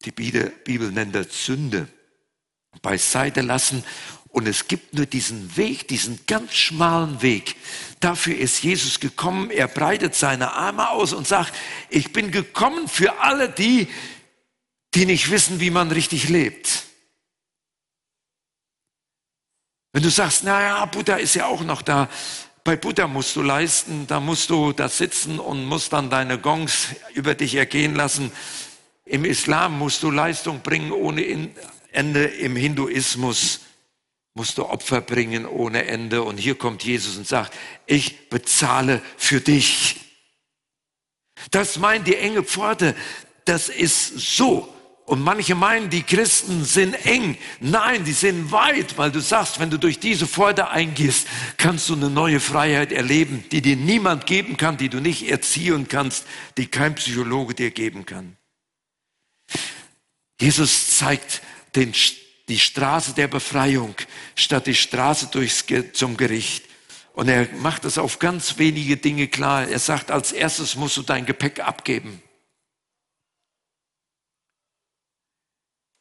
die 0.06 0.12
Bibel 0.12 0.92
nennt 0.92 1.14
das 1.14 1.46
Sünde, 1.46 1.88
beiseite 2.82 3.42
lassen. 3.42 3.84
Und 4.30 4.48
es 4.48 4.68
gibt 4.68 4.94
nur 4.94 5.06
diesen 5.06 5.58
Weg, 5.58 5.88
diesen 5.88 6.20
ganz 6.28 6.54
schmalen 6.54 7.22
Weg. 7.22 7.56
Dafür 8.00 8.38
ist 8.38 8.62
Jesus 8.64 9.00
gekommen. 9.00 9.50
Er 9.50 9.68
breitet 9.68 10.14
seine 10.16 10.54
Arme 10.54 10.90
aus 10.90 11.14
und 11.14 11.28
sagt, 11.28 11.54
ich 11.90 12.14
bin 12.14 12.32
gekommen 12.32 12.88
für 12.88 13.20
alle 13.20 13.50
die, 13.50 13.88
die 14.94 15.06
nicht 15.06 15.32
wissen, 15.32 15.60
wie 15.60 15.72
man 15.72 15.92
richtig 15.92 16.30
lebt. 16.30 16.84
Wenn 19.92 20.04
du 20.04 20.12
sagst, 20.12 20.44
naja, 20.44 20.86
Buddha 20.86 21.16
ist 21.16 21.34
ja 21.34 21.48
auch 21.48 21.62
noch 21.62 21.82
da. 21.82 22.08
Bei 22.64 22.76
Buddha 22.76 23.08
musst 23.08 23.36
du 23.36 23.42
leisten, 23.42 24.06
da 24.08 24.20
musst 24.20 24.50
du 24.50 24.74
da 24.74 24.90
sitzen 24.90 25.40
und 25.40 25.66
musst 25.66 25.94
dann 25.94 26.10
deine 26.10 26.38
Gongs 26.38 26.90
über 27.14 27.34
dich 27.34 27.56
ergehen 27.56 27.96
lassen. 27.96 28.32
Im 29.06 29.26
Islam 29.26 29.80
musst 29.80 30.04
du 30.04 30.12
Leistung 30.12 30.62
bringen 30.62 30.92
ohne 30.92 31.22
Ende. 31.98 32.24
Im 32.24 32.56
Hinduismus 32.56 33.62
musst 34.34 34.58
du 34.58 34.66
Opfer 34.66 35.02
bringen 35.02 35.46
ohne 35.46 35.86
Ende. 35.86 36.24
Und 36.24 36.38
hier 36.38 36.56
kommt 36.56 36.84
Jesus 36.84 37.18
und 37.18 37.28
sagt, 37.28 37.54
ich 37.86 38.30
bezahle 38.30 39.02
für 39.18 39.42
dich. 39.42 39.98
Das 41.52 41.78
meint 41.78 42.08
die 42.08 42.16
enge 42.16 42.44
Pforte. 42.44 42.96
Das 43.46 43.70
ist 43.70 44.20
so 44.20 44.74
und 45.08 45.22
manche 45.22 45.56
meinen, 45.56 45.90
die 45.90 46.04
Christen 46.04 46.66
sind 46.66 46.94
eng. 47.06 47.38
Nein, 47.62 48.04
die 48.04 48.12
sind 48.12 48.52
weit, 48.52 48.98
weil 48.98 49.10
du 49.10 49.22
sagst, 49.22 49.58
wenn 49.58 49.70
du 49.70 49.80
durch 49.80 50.00
diese 50.00 50.28
Pforte 50.28 50.70
eingehst, 50.70 51.30
kannst 51.56 51.88
du 51.88 51.94
eine 51.94 52.10
neue 52.10 52.42
Freiheit 52.42 52.92
erleben, 52.92 53.46
die 53.54 53.62
dir 53.62 53.78
niemand 53.78 54.26
geben 54.26 54.58
kann, 54.58 54.76
die 54.76 54.90
du 54.90 55.00
nicht 55.00 55.30
erziehen 55.30 55.88
kannst, 55.88 56.28
die 56.58 56.68
kein 56.68 56.94
Psychologe 56.96 57.54
dir 57.54 57.72
geben 57.72 58.06
kann. 58.06 58.36
Jesus 60.42 60.98
zeigt 60.98 61.42
den, 61.76 61.94
die 62.48 62.60
Straße 62.60 63.14
der 63.14 63.28
Befreiung 63.28 63.96
statt 64.36 64.68
die 64.68 64.76
Straße 64.76 65.28
durchs, 65.28 65.66
zum 65.94 66.18
Gericht. 66.18 66.66
Und 67.14 67.30
er 67.30 67.52
macht 67.56 67.84
es 67.86 67.98
auf 67.98 68.20
ganz 68.20 68.58
wenige 68.58 68.98
Dinge 68.98 69.28
klar. 69.28 69.68
Er 69.68 69.80
sagt, 69.80 70.12
als 70.12 70.32
erstes 70.32 70.76
musst 70.76 70.98
du 70.98 71.02
dein 71.02 71.26
Gepäck 71.26 71.60
abgeben. 71.60 72.22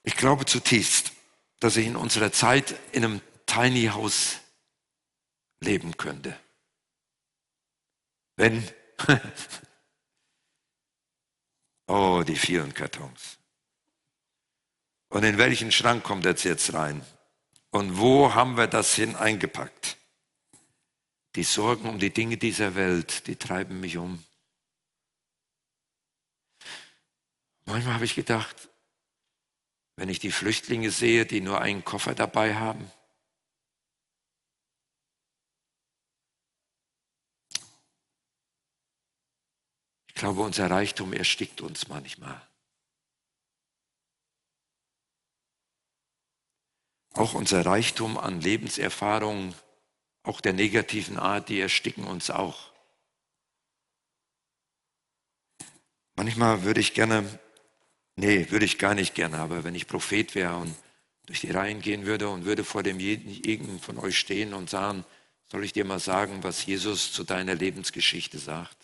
Ich 0.02 0.16
glaube 0.16 0.44
zutiefst, 0.44 1.12
dass 1.58 1.76
ich 1.76 1.86
in 1.86 1.96
unserer 1.96 2.32
Zeit 2.32 2.74
in 2.92 3.04
einem 3.04 3.20
Tiny 3.46 3.86
House 3.86 4.36
leben 5.60 5.96
könnte. 5.96 6.38
Wenn, 8.36 8.62
oh, 11.86 12.22
die 12.26 12.36
vielen 12.36 12.74
Kartons. 12.74 13.38
Und 15.16 15.24
in 15.24 15.38
welchen 15.38 15.72
Schrank 15.72 16.04
kommt 16.04 16.26
das 16.26 16.44
jetzt 16.44 16.74
rein? 16.74 17.02
Und 17.70 17.96
wo 17.96 18.34
haben 18.34 18.58
wir 18.58 18.66
das 18.66 18.94
hin 18.94 19.16
eingepackt? 19.16 19.96
Die 21.36 21.42
Sorgen 21.42 21.88
um 21.88 21.98
die 21.98 22.12
Dinge 22.12 22.36
dieser 22.36 22.74
Welt, 22.74 23.26
die 23.26 23.36
treiben 23.36 23.80
mich 23.80 23.96
um. 23.96 24.22
Manchmal 27.64 27.94
habe 27.94 28.04
ich 28.04 28.14
gedacht, 28.14 28.68
wenn 29.96 30.10
ich 30.10 30.18
die 30.18 30.30
Flüchtlinge 30.30 30.90
sehe, 30.90 31.24
die 31.24 31.40
nur 31.40 31.62
einen 31.62 31.82
Koffer 31.82 32.14
dabei 32.14 32.54
haben? 32.54 32.92
Ich 40.08 40.14
glaube, 40.14 40.42
unser 40.42 40.70
Reichtum 40.70 41.14
erstickt 41.14 41.62
uns 41.62 41.88
manchmal. 41.88 42.45
Auch 47.16 47.34
unser 47.34 47.66
Reichtum 47.66 48.18
an 48.18 48.40
Lebenserfahrungen, 48.40 49.54
auch 50.22 50.40
der 50.40 50.52
negativen 50.52 51.18
Art, 51.18 51.48
die 51.48 51.60
ersticken 51.60 52.04
uns 52.04 52.30
auch. 52.30 52.72
Manchmal 56.14 56.62
würde 56.62 56.80
ich 56.80 56.94
gerne 56.94 57.38
Nee, 58.16 58.50
würde 58.50 58.64
ich 58.64 58.78
gar 58.78 58.94
nicht 58.94 59.14
gerne, 59.14 59.38
aber 59.38 59.62
wenn 59.62 59.74
ich 59.74 59.86
Prophet 59.86 60.34
wäre 60.34 60.56
und 60.56 60.74
durch 61.26 61.42
die 61.42 61.50
Reihen 61.50 61.82
gehen 61.82 62.06
würde 62.06 62.30
und 62.30 62.46
würde 62.46 62.64
vor 62.64 62.82
dem 62.82 62.98
jeden 62.98 63.78
von 63.78 63.98
euch 63.98 64.18
stehen 64.18 64.54
und 64.54 64.70
sagen, 64.70 65.04
soll 65.50 65.64
ich 65.64 65.74
dir 65.74 65.84
mal 65.84 65.98
sagen, 65.98 66.42
was 66.42 66.64
Jesus 66.64 67.12
zu 67.12 67.24
deiner 67.24 67.54
Lebensgeschichte 67.54 68.38
sagt? 68.38 68.76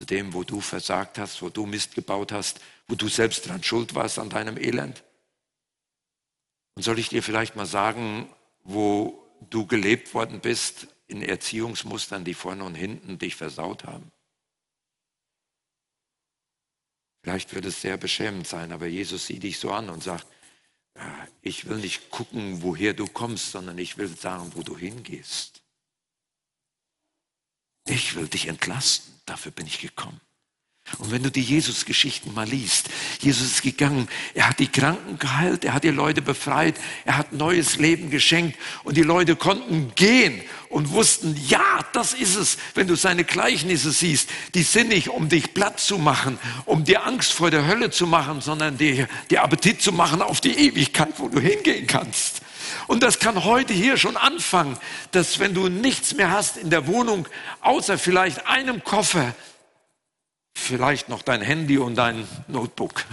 Zu 0.00 0.06
dem, 0.06 0.34
wo 0.34 0.42
du 0.42 0.60
versagt 0.60 1.18
hast, 1.18 1.40
wo 1.40 1.50
du 1.50 1.66
Mist 1.66 1.94
gebaut 1.94 2.32
hast, 2.32 2.60
wo 2.88 2.96
du 2.96 3.08
selbst 3.08 3.46
dran 3.46 3.62
schuld 3.62 3.94
warst 3.94 4.18
an 4.18 4.28
deinem 4.28 4.56
Elend? 4.56 5.04
Und 6.74 6.82
soll 6.82 6.98
ich 6.98 7.08
dir 7.08 7.22
vielleicht 7.22 7.56
mal 7.56 7.66
sagen, 7.66 8.28
wo 8.62 9.22
du 9.50 9.66
gelebt 9.66 10.14
worden 10.14 10.40
bist 10.40 10.88
in 11.06 11.22
Erziehungsmustern, 11.22 12.24
die 12.24 12.34
vorne 12.34 12.64
und 12.64 12.74
hinten 12.74 13.18
dich 13.18 13.36
versaut 13.36 13.84
haben? 13.84 14.10
Vielleicht 17.22 17.54
wird 17.54 17.64
es 17.64 17.80
sehr 17.80 17.96
beschämend 17.96 18.46
sein, 18.46 18.72
aber 18.72 18.86
Jesus 18.86 19.26
sieht 19.26 19.44
dich 19.44 19.58
so 19.58 19.72
an 19.72 19.88
und 19.88 20.02
sagt, 20.02 20.26
ich 21.40 21.68
will 21.68 21.78
nicht 21.78 22.10
gucken, 22.10 22.62
woher 22.62 22.92
du 22.92 23.06
kommst, 23.06 23.52
sondern 23.52 23.78
ich 23.78 23.96
will 23.96 24.08
sagen, 24.08 24.52
wo 24.54 24.62
du 24.62 24.76
hingehst. 24.76 25.62
Ich 27.86 28.14
will 28.14 28.28
dich 28.28 28.46
entlasten, 28.46 29.14
dafür 29.26 29.52
bin 29.52 29.66
ich 29.66 29.80
gekommen. 29.80 30.20
Und 30.98 31.10
wenn 31.10 31.22
du 31.22 31.30
die 31.30 31.40
Jesus-Geschichten 31.40 32.34
mal 32.34 32.46
liest, 32.46 32.88
Jesus 33.20 33.46
ist 33.46 33.62
gegangen, 33.62 34.06
er 34.34 34.48
hat 34.50 34.58
die 34.58 34.68
Kranken 34.68 35.18
geheilt, 35.18 35.64
er 35.64 35.74
hat 35.74 35.82
die 35.82 35.88
Leute 35.88 36.22
befreit, 36.22 36.76
er 37.04 37.16
hat 37.16 37.32
neues 37.32 37.76
Leben 37.76 38.10
geschenkt 38.10 38.58
und 38.84 38.96
die 38.96 39.02
Leute 39.02 39.34
konnten 39.34 39.92
gehen 39.94 40.40
und 40.68 40.90
wussten, 40.92 41.40
ja, 41.48 41.80
das 41.94 42.12
ist 42.12 42.36
es. 42.36 42.58
Wenn 42.74 42.86
du 42.86 42.96
seine 42.96 43.24
Gleichnisse 43.24 43.92
siehst, 43.92 44.28
die 44.54 44.62
sind 44.62 44.88
nicht, 44.88 45.08
um 45.08 45.28
dich 45.28 45.54
platt 45.54 45.80
zu 45.80 45.98
machen, 45.98 46.38
um 46.64 46.84
dir 46.84 47.06
Angst 47.06 47.32
vor 47.32 47.50
der 47.50 47.66
Hölle 47.66 47.90
zu 47.90 48.06
machen, 48.06 48.40
sondern 48.40 48.76
dir, 48.76 49.08
dir 49.30 49.42
Appetit 49.42 49.82
zu 49.82 49.90
machen 49.90 50.22
auf 50.22 50.40
die 50.40 50.52
Ewigkeit, 50.52 51.14
wo 51.16 51.28
du 51.28 51.40
hingehen 51.40 51.86
kannst. 51.86 52.42
Und 52.86 53.02
das 53.02 53.18
kann 53.18 53.44
heute 53.44 53.72
hier 53.72 53.96
schon 53.96 54.16
anfangen, 54.16 54.78
dass 55.12 55.38
wenn 55.38 55.54
du 55.54 55.68
nichts 55.68 56.14
mehr 56.14 56.30
hast 56.30 56.56
in 56.56 56.70
der 56.70 56.86
Wohnung, 56.86 57.26
außer 57.62 57.98
vielleicht 57.98 58.46
einem 58.46 58.84
Koffer, 58.84 59.34
vielleicht 60.54 61.08
noch 61.08 61.22
dein 61.22 61.40
Handy 61.42 61.78
und 61.78 61.96
dein 61.96 62.26
Notebook. 62.48 63.04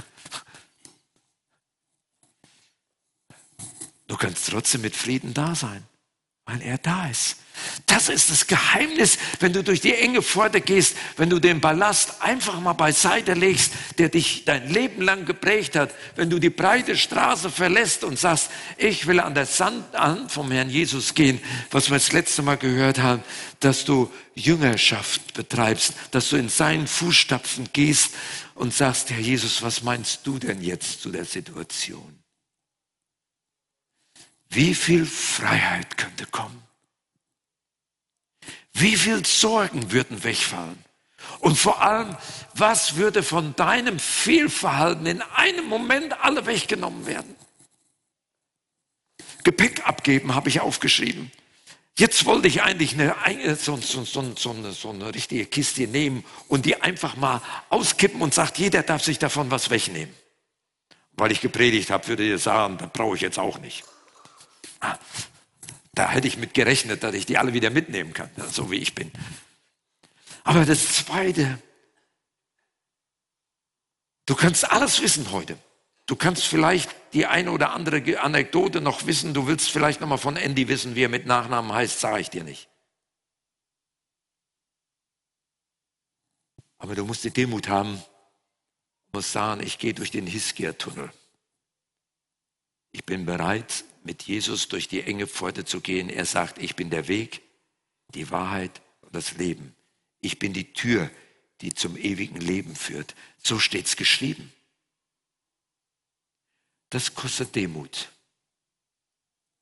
Du 4.07 4.17
kannst 4.17 4.49
trotzdem 4.49 4.81
mit 4.81 4.95
Frieden 4.95 5.33
da 5.33 5.55
sein, 5.55 5.83
weil 6.51 6.61
er 6.61 6.77
da 6.77 7.07
ist. 7.07 7.37
Das 7.85 8.09
ist 8.09 8.31
das 8.31 8.47
Geheimnis, 8.47 9.19
wenn 9.39 9.53
du 9.53 9.63
durch 9.63 9.81
die 9.81 9.93
enge 9.93 10.23
Pforte 10.23 10.61
gehst, 10.61 10.95
wenn 11.17 11.29
du 11.29 11.39
den 11.39 11.61
Ballast 11.61 12.21
einfach 12.21 12.59
mal 12.59 12.73
beiseite 12.73 13.33
legst, 13.33 13.73
der 13.99 14.09
dich 14.09 14.45
dein 14.45 14.67
Leben 14.69 15.01
lang 15.03 15.25
geprägt 15.25 15.75
hat, 15.75 15.93
wenn 16.15 16.29
du 16.29 16.39
die 16.39 16.49
breite 16.49 16.97
Straße 16.97 17.51
verlässt 17.51 18.03
und 18.03 18.17
sagst, 18.17 18.49
ich 18.77 19.05
will 19.05 19.19
an 19.19 19.35
der 19.35 19.47
Hand 19.93 20.31
vom 20.31 20.49
Herrn 20.51 20.71
Jesus 20.71 21.13
gehen, 21.13 21.39
was 21.69 21.89
wir 21.89 21.97
das 21.97 22.11
letzte 22.11 22.41
Mal 22.41 22.57
gehört 22.57 22.97
haben, 22.97 23.23
dass 23.59 23.85
du 23.85 24.11
Jüngerschaft 24.33 25.33
betreibst, 25.35 25.93
dass 26.09 26.29
du 26.29 26.37
in 26.37 26.49
seinen 26.49 26.87
Fußstapfen 26.87 27.69
gehst 27.73 28.15
und 28.55 28.73
sagst, 28.73 29.11
Herr 29.11 29.19
Jesus, 29.19 29.61
was 29.61 29.83
meinst 29.83 30.25
du 30.25 30.39
denn 30.39 30.61
jetzt 30.61 31.01
zu 31.01 31.11
der 31.11 31.25
Situation? 31.25 32.20
Wie 34.51 34.75
viel 34.75 35.05
Freiheit 35.05 35.97
könnte 35.97 36.25
kommen? 36.25 36.61
Wie 38.73 38.97
viel 38.97 39.25
Sorgen 39.25 39.93
würden 39.93 40.25
wegfallen? 40.25 40.83
Und 41.39 41.57
vor 41.57 41.81
allem, 41.81 42.17
was 42.53 42.97
würde 42.97 43.23
von 43.23 43.55
deinem 43.55 43.97
Fehlverhalten 43.97 45.05
in 45.05 45.21
einem 45.21 45.65
Moment 45.67 46.21
alle 46.21 46.45
weggenommen 46.45 47.05
werden? 47.05 47.33
Gepäck 49.45 49.87
abgeben, 49.87 50.35
habe 50.35 50.49
ich 50.49 50.59
aufgeschrieben. 50.59 51.31
Jetzt 51.97 52.25
wollte 52.25 52.49
ich 52.49 52.61
eigentlich 52.61 52.99
eine, 52.99 53.55
so, 53.55 53.77
so, 53.77 54.03
so, 54.03 54.35
so, 54.35 54.51
eine, 54.51 54.73
so 54.73 54.89
eine 54.89 55.15
richtige 55.15 55.45
Kiste 55.45 55.87
nehmen 55.87 56.25
und 56.49 56.65
die 56.65 56.81
einfach 56.81 57.15
mal 57.15 57.41
auskippen 57.69 58.21
und 58.21 58.33
sagt, 58.33 58.57
jeder 58.57 58.83
darf 58.83 59.03
sich 59.03 59.17
davon 59.17 59.49
was 59.49 59.69
wegnehmen. 59.69 60.13
Weil 61.13 61.31
ich 61.31 61.39
gepredigt 61.39 61.89
habe, 61.89 62.07
würde 62.07 62.27
ihr 62.27 62.39
sagen, 62.39 62.77
das 62.77 62.91
brauche 62.91 63.15
ich 63.15 63.21
jetzt 63.21 63.39
auch 63.39 63.57
nicht. 63.59 63.85
Ah, 64.79 64.97
da 65.93 66.09
hätte 66.09 66.27
ich 66.27 66.37
mit 66.37 66.53
gerechnet, 66.53 67.03
dass 67.03 67.13
ich 67.13 67.25
die 67.25 67.37
alle 67.37 67.53
wieder 67.53 67.69
mitnehmen 67.69 68.13
kann, 68.13 68.29
so 68.49 68.71
wie 68.71 68.77
ich 68.77 68.95
bin. 68.95 69.11
Aber 70.43 70.65
das 70.65 70.95
Zweite, 70.95 71.61
du 74.25 74.35
kannst 74.35 74.71
alles 74.71 75.01
wissen 75.01 75.31
heute. 75.31 75.57
Du 76.07 76.15
kannst 76.15 76.45
vielleicht 76.45 76.89
die 77.13 77.25
eine 77.25 77.51
oder 77.51 77.71
andere 77.71 78.19
Anekdote 78.19 78.81
noch 78.81 79.05
wissen. 79.05 79.33
Du 79.33 79.47
willst 79.47 79.69
vielleicht 79.69 80.01
noch 80.01 80.07
mal 80.07 80.17
von 80.17 80.35
Andy 80.35 80.67
wissen, 80.67 80.95
wie 80.95 81.03
er 81.03 81.09
mit 81.09 81.25
Nachnamen 81.25 81.71
heißt, 81.71 81.99
sage 81.99 82.21
ich 82.21 82.29
dir 82.29 82.43
nicht. 82.43 82.67
Aber 86.79 86.95
du 86.95 87.05
musst 87.05 87.23
die 87.23 87.31
Demut 87.31 87.67
haben, 87.67 88.01
musst 89.13 89.31
sagen, 89.31 89.61
ich 89.61 89.77
gehe 89.77 89.93
durch 89.93 90.09
den 90.09 90.25
Hiskia-Tunnel. 90.25 91.11
Ich 92.91 93.05
bin 93.05 93.25
bereit, 93.25 93.85
mit 94.03 94.23
Jesus 94.23 94.67
durch 94.67 94.87
die 94.87 95.01
enge 95.01 95.27
Pforte 95.27 95.65
zu 95.65 95.81
gehen. 95.81 96.09
Er 96.09 96.25
sagt, 96.25 96.57
ich 96.57 96.75
bin 96.75 96.89
der 96.89 97.07
Weg, 97.07 97.41
die 98.13 98.29
Wahrheit 98.31 98.81
und 99.01 99.15
das 99.15 99.33
Leben. 99.33 99.75
Ich 100.19 100.39
bin 100.39 100.53
die 100.53 100.73
Tür, 100.73 101.09
die 101.61 101.73
zum 101.73 101.97
ewigen 101.97 102.39
Leben 102.39 102.75
führt. 102.75 103.15
So 103.37 103.59
steht's 103.59 103.95
geschrieben. 103.95 104.51
Das 106.89 107.15
kostet 107.15 107.55
Demut. 107.55 108.11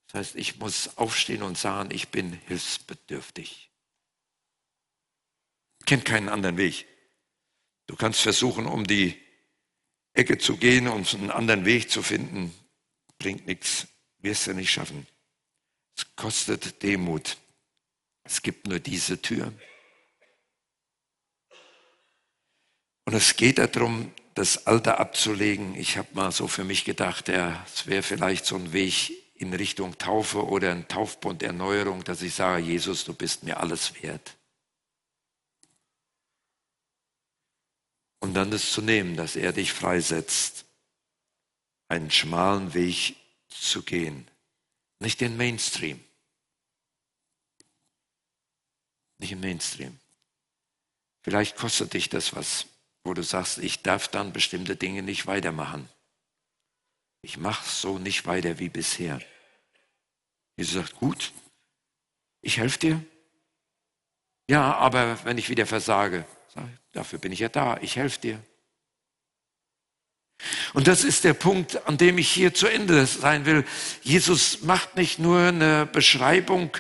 Das 0.08 0.20
heißt, 0.20 0.36
ich 0.36 0.58
muss 0.58 0.98
aufstehen 0.98 1.44
und 1.44 1.58
sagen, 1.58 1.92
ich 1.92 2.10
bin 2.10 2.34
hilfsbedürftig. 2.48 3.70
Kennt 5.86 6.06
keinen 6.06 6.30
anderen 6.30 6.58
Weg. 6.58 6.88
Du 7.86 7.96
kannst 7.96 8.22
versuchen, 8.22 8.66
um 8.66 8.86
die 8.86 9.20
Ecke 10.14 10.38
zu 10.38 10.58
gehen 10.58 10.88
und 10.88 11.14
einen 11.14 11.32
anderen 11.32 11.66
Weg 11.66 11.92
zu 11.92 12.02
finden. 12.02 12.54
Bringt 13.20 13.46
nichts. 13.46 13.88
Wirst 14.20 14.48
du 14.48 14.54
nicht 14.54 14.72
schaffen. 14.72 15.08
Es 15.96 16.06
kostet 16.16 16.82
Demut. 16.84 17.38
Es 18.24 18.42
gibt 18.42 18.68
nur 18.68 18.80
diese 18.80 19.22
Tür. 19.22 19.54
Und 23.06 23.14
es 23.16 23.36
geht 23.36 23.58
darum, 23.58 24.14
das 24.36 24.68
Alter 24.68 25.00
abzulegen. 25.00 25.76
Ich 25.76 25.98
habe 25.98 26.10
mal 26.14 26.32
so 26.32 26.48
für 26.48 26.64
mich 26.64 26.86
gedacht, 26.86 27.28
ja, 27.28 27.66
es 27.74 27.88
wäre 27.88 28.04
vielleicht 28.04 28.46
so 28.46 28.56
ein 28.56 28.72
Weg 28.72 29.12
in 29.36 29.54
Richtung 29.54 29.98
Taufe 29.98 30.46
oder 30.46 30.72
ein 30.72 30.88
Taufbund 30.88 31.42
Erneuerung, 31.42 32.04
dass 32.04 32.22
ich 32.22 32.36
sage, 32.36 32.64
Jesus, 32.64 33.06
du 33.06 33.14
bist 33.14 33.44
mir 33.44 33.60
alles 33.60 34.02
wert. 34.04 34.38
Und 38.20 38.34
dann 38.34 38.52
das 38.52 38.72
zu 38.72 38.82
nehmen, 38.82 39.16
dass 39.16 39.36
er 39.36 39.54
dich 39.54 39.74
freisetzt, 39.74 40.66
einen 41.88 42.12
schmalen 42.12 42.74
Weg 42.74 43.16
zu 43.50 43.84
gehen, 43.84 44.30
nicht 45.00 45.22
den 45.22 45.38
Mainstream, 45.38 46.04
nicht 49.18 49.32
im 49.32 49.42
Mainstream. 49.42 50.00
Vielleicht 51.22 51.58
kostet 51.58 51.94
dich 51.94 52.10
das 52.10 52.36
was 52.36 52.66
wo 53.04 53.14
du 53.14 53.24
sagst, 53.24 53.58
ich 53.58 53.82
darf 53.82 54.08
dann 54.08 54.34
bestimmte 54.34 54.76
Dinge 54.76 55.02
nicht 55.02 55.28
weitermachen. 55.28 55.90
Ich 57.22 57.38
mache 57.38 57.68
so 57.68 57.98
nicht 57.98 58.26
weiter 58.26 58.60
wie 58.60 58.70
bisher. 58.70 59.20
Jesus 60.58 60.76
sagt, 60.76 60.96
gut, 60.96 61.34
ich 62.42 62.58
helfe 62.58 62.80
dir. 62.80 63.04
Ja, 64.50 64.76
aber 64.76 65.24
wenn 65.26 65.38
ich 65.38 65.50
wieder 65.50 65.66
versage, 65.66 66.26
dafür 66.94 67.20
bin 67.20 67.32
ich 67.32 67.40
ja 67.40 67.50
da, 67.50 67.78
ich 67.82 67.96
helfe 67.96 68.20
dir. 68.22 68.44
Und 70.74 70.88
das 70.88 71.04
ist 71.04 71.24
der 71.24 71.34
Punkt, 71.34 71.88
an 71.88 71.98
dem 71.98 72.18
ich 72.18 72.30
hier 72.30 72.54
zu 72.54 72.68
Ende 72.68 73.06
sein 73.06 73.46
will. 73.46 73.66
Jesus 74.02 74.62
macht 74.62 74.96
nicht 74.96 75.20
nur 75.20 75.40
eine 75.40 75.86
Beschreibung 75.86 76.72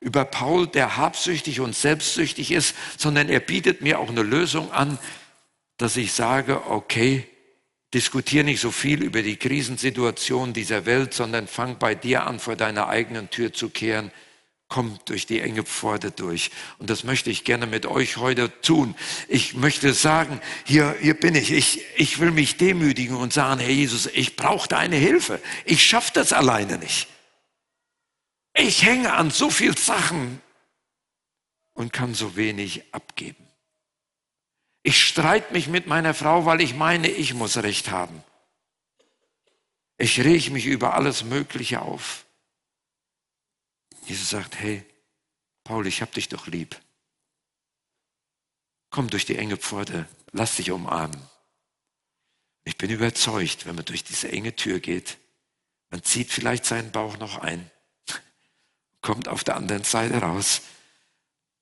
über 0.00 0.24
Paul, 0.24 0.66
der 0.66 0.96
habsüchtig 0.96 1.60
und 1.60 1.76
selbstsüchtig 1.76 2.50
ist, 2.50 2.74
sondern 2.96 3.28
er 3.28 3.40
bietet 3.40 3.82
mir 3.82 4.00
auch 4.00 4.08
eine 4.08 4.22
Lösung 4.22 4.72
an, 4.72 4.98
dass 5.76 5.96
ich 5.96 6.12
sage, 6.12 6.66
okay, 6.70 7.26
diskutiere 7.94 8.44
nicht 8.44 8.60
so 8.60 8.70
viel 8.70 9.02
über 9.02 9.22
die 9.22 9.36
Krisensituation 9.36 10.52
dieser 10.52 10.86
Welt, 10.86 11.14
sondern 11.14 11.46
fang 11.46 11.78
bei 11.78 11.94
dir 11.94 12.26
an, 12.26 12.40
vor 12.40 12.56
deiner 12.56 12.88
eigenen 12.88 13.30
Tür 13.30 13.52
zu 13.52 13.68
kehren. 13.68 14.10
Komm 14.72 14.98
durch 15.04 15.26
die 15.26 15.38
enge 15.38 15.64
Pforte 15.64 16.12
durch. 16.12 16.50
Und 16.78 16.88
das 16.88 17.04
möchte 17.04 17.28
ich 17.28 17.44
gerne 17.44 17.66
mit 17.66 17.84
euch 17.84 18.16
heute 18.16 18.50
tun. 18.62 18.94
Ich 19.28 19.52
möchte 19.52 19.92
sagen, 19.92 20.40
hier, 20.64 20.96
hier 20.98 21.12
bin 21.12 21.34
ich. 21.34 21.52
ich. 21.52 21.82
Ich 21.96 22.20
will 22.20 22.30
mich 22.30 22.56
demütigen 22.56 23.14
und 23.14 23.34
sagen, 23.34 23.60
Herr 23.60 23.68
Jesus, 23.68 24.06
ich 24.06 24.34
brauche 24.34 24.66
deine 24.68 24.96
Hilfe. 24.96 25.42
Ich 25.66 25.84
schaffe 25.84 26.12
das 26.14 26.32
alleine 26.32 26.78
nicht. 26.78 27.06
Ich 28.54 28.82
hänge 28.82 29.12
an 29.12 29.30
so 29.30 29.50
viel 29.50 29.76
Sachen 29.76 30.40
und 31.74 31.92
kann 31.92 32.14
so 32.14 32.34
wenig 32.34 32.82
abgeben. 32.92 33.46
Ich 34.82 35.02
streite 35.06 35.52
mich 35.52 35.68
mit 35.68 35.86
meiner 35.86 36.14
Frau, 36.14 36.46
weil 36.46 36.62
ich 36.62 36.74
meine, 36.74 37.08
ich 37.08 37.34
muss 37.34 37.58
Recht 37.58 37.90
haben. 37.90 38.24
Ich 39.98 40.18
reg 40.18 40.50
mich 40.50 40.64
über 40.64 40.94
alles 40.94 41.24
Mögliche 41.24 41.82
auf. 41.82 42.24
Jesus 44.04 44.30
sagt, 44.30 44.56
hey, 44.56 44.84
Paul, 45.64 45.86
ich 45.86 46.02
hab 46.02 46.12
dich 46.12 46.28
doch 46.28 46.46
lieb. 46.46 46.80
Komm 48.90 49.08
durch 49.08 49.24
die 49.24 49.36
enge 49.36 49.56
Pforte, 49.56 50.08
lass 50.32 50.56
dich 50.56 50.70
umarmen. 50.70 51.20
Ich 52.64 52.76
bin 52.76 52.90
überzeugt, 52.90 53.66
wenn 53.66 53.74
man 53.74 53.84
durch 53.84 54.04
diese 54.04 54.30
enge 54.30 54.54
Tür 54.54 54.80
geht, 54.80 55.18
man 55.90 56.02
zieht 56.02 56.30
vielleicht 56.30 56.64
seinen 56.64 56.92
Bauch 56.92 57.18
noch 57.18 57.38
ein, 57.38 57.70
kommt 59.00 59.28
auf 59.28 59.44
der 59.44 59.56
anderen 59.56 59.84
Seite 59.84 60.18
raus, 60.18 60.62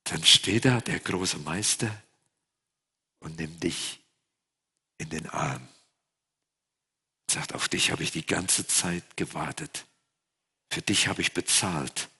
dann 0.03 0.23
steht 0.23 0.65
da 0.65 0.81
der 0.81 0.99
große 0.99 1.39
Meister 1.39 1.89
und 3.19 3.37
nimmt 3.37 3.63
dich 3.63 3.99
in 4.97 5.09
den 5.09 5.27
Arm. 5.29 5.67
Sagt, 7.29 7.53
auf 7.53 7.69
dich 7.69 7.91
habe 7.91 8.03
ich 8.03 8.11
die 8.11 8.25
ganze 8.25 8.67
Zeit 8.67 9.15
gewartet. 9.15 9.85
Für 10.69 10.81
dich 10.81 11.07
habe 11.07 11.21
ich 11.21 11.33
bezahlt. 11.33 12.10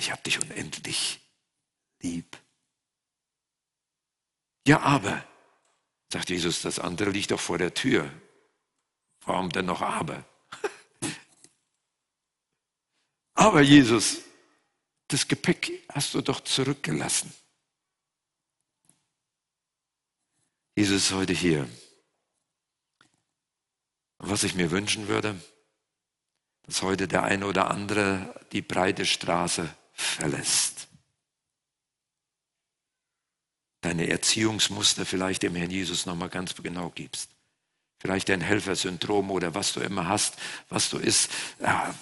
Ich 0.00 0.10
habe 0.10 0.22
dich 0.22 0.40
unendlich 0.40 1.20
lieb. 2.00 2.38
Ja, 4.66 4.80
aber, 4.80 5.22
sagt 6.10 6.30
Jesus, 6.30 6.62
das 6.62 6.78
andere 6.78 7.10
liegt 7.10 7.32
doch 7.32 7.38
vor 7.38 7.58
der 7.58 7.74
Tür. 7.74 8.10
Warum 9.26 9.50
denn 9.50 9.66
noch 9.66 9.82
aber? 9.82 10.24
aber 13.34 13.60
Jesus, 13.60 14.22
das 15.08 15.28
Gepäck 15.28 15.70
hast 15.90 16.14
du 16.14 16.22
doch 16.22 16.40
zurückgelassen. 16.40 17.34
Jesus 20.76 21.04
ist 21.04 21.12
heute 21.12 21.34
hier. 21.34 21.68
Was 24.16 24.44
ich 24.44 24.54
mir 24.54 24.70
wünschen 24.70 25.08
würde, 25.08 25.38
dass 26.62 26.80
heute 26.80 27.06
der 27.06 27.24
eine 27.24 27.46
oder 27.46 27.70
andere 27.70 28.46
die 28.52 28.62
breite 28.62 29.04
Straße 29.04 29.76
verlässt. 30.00 30.88
Deine 33.82 34.08
Erziehungsmuster 34.08 35.06
vielleicht 35.06 35.42
dem 35.42 35.54
Herrn 35.54 35.70
Jesus 35.70 36.06
nochmal 36.06 36.28
ganz 36.28 36.54
genau 36.54 36.90
gibst. 36.90 37.30
Vielleicht 37.98 38.30
dein 38.30 38.40
Helfersyndrom 38.40 39.30
oder 39.30 39.54
was 39.54 39.74
du 39.74 39.80
immer 39.80 40.08
hast, 40.08 40.36
was 40.70 40.88
du 40.88 40.98
isst, 40.98 41.30
ja, 41.60 41.94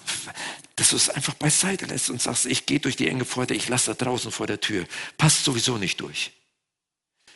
dass 0.77 0.91
du 0.91 0.95
es 0.95 1.09
einfach 1.09 1.33
beiseite 1.33 1.85
lässt 1.85 2.09
und 2.09 2.21
sagst, 2.21 2.45
ich 2.45 2.65
gehe 2.65 2.79
durch 2.79 2.95
die 2.95 3.09
enge 3.09 3.25
Pforte, 3.25 3.53
ich 3.53 3.67
lasse 3.67 3.93
da 3.93 4.05
draußen 4.05 4.31
vor 4.31 4.47
der 4.47 4.61
Tür. 4.61 4.85
Passt 5.17 5.43
sowieso 5.43 5.77
nicht 5.77 5.99
durch. 5.99 6.31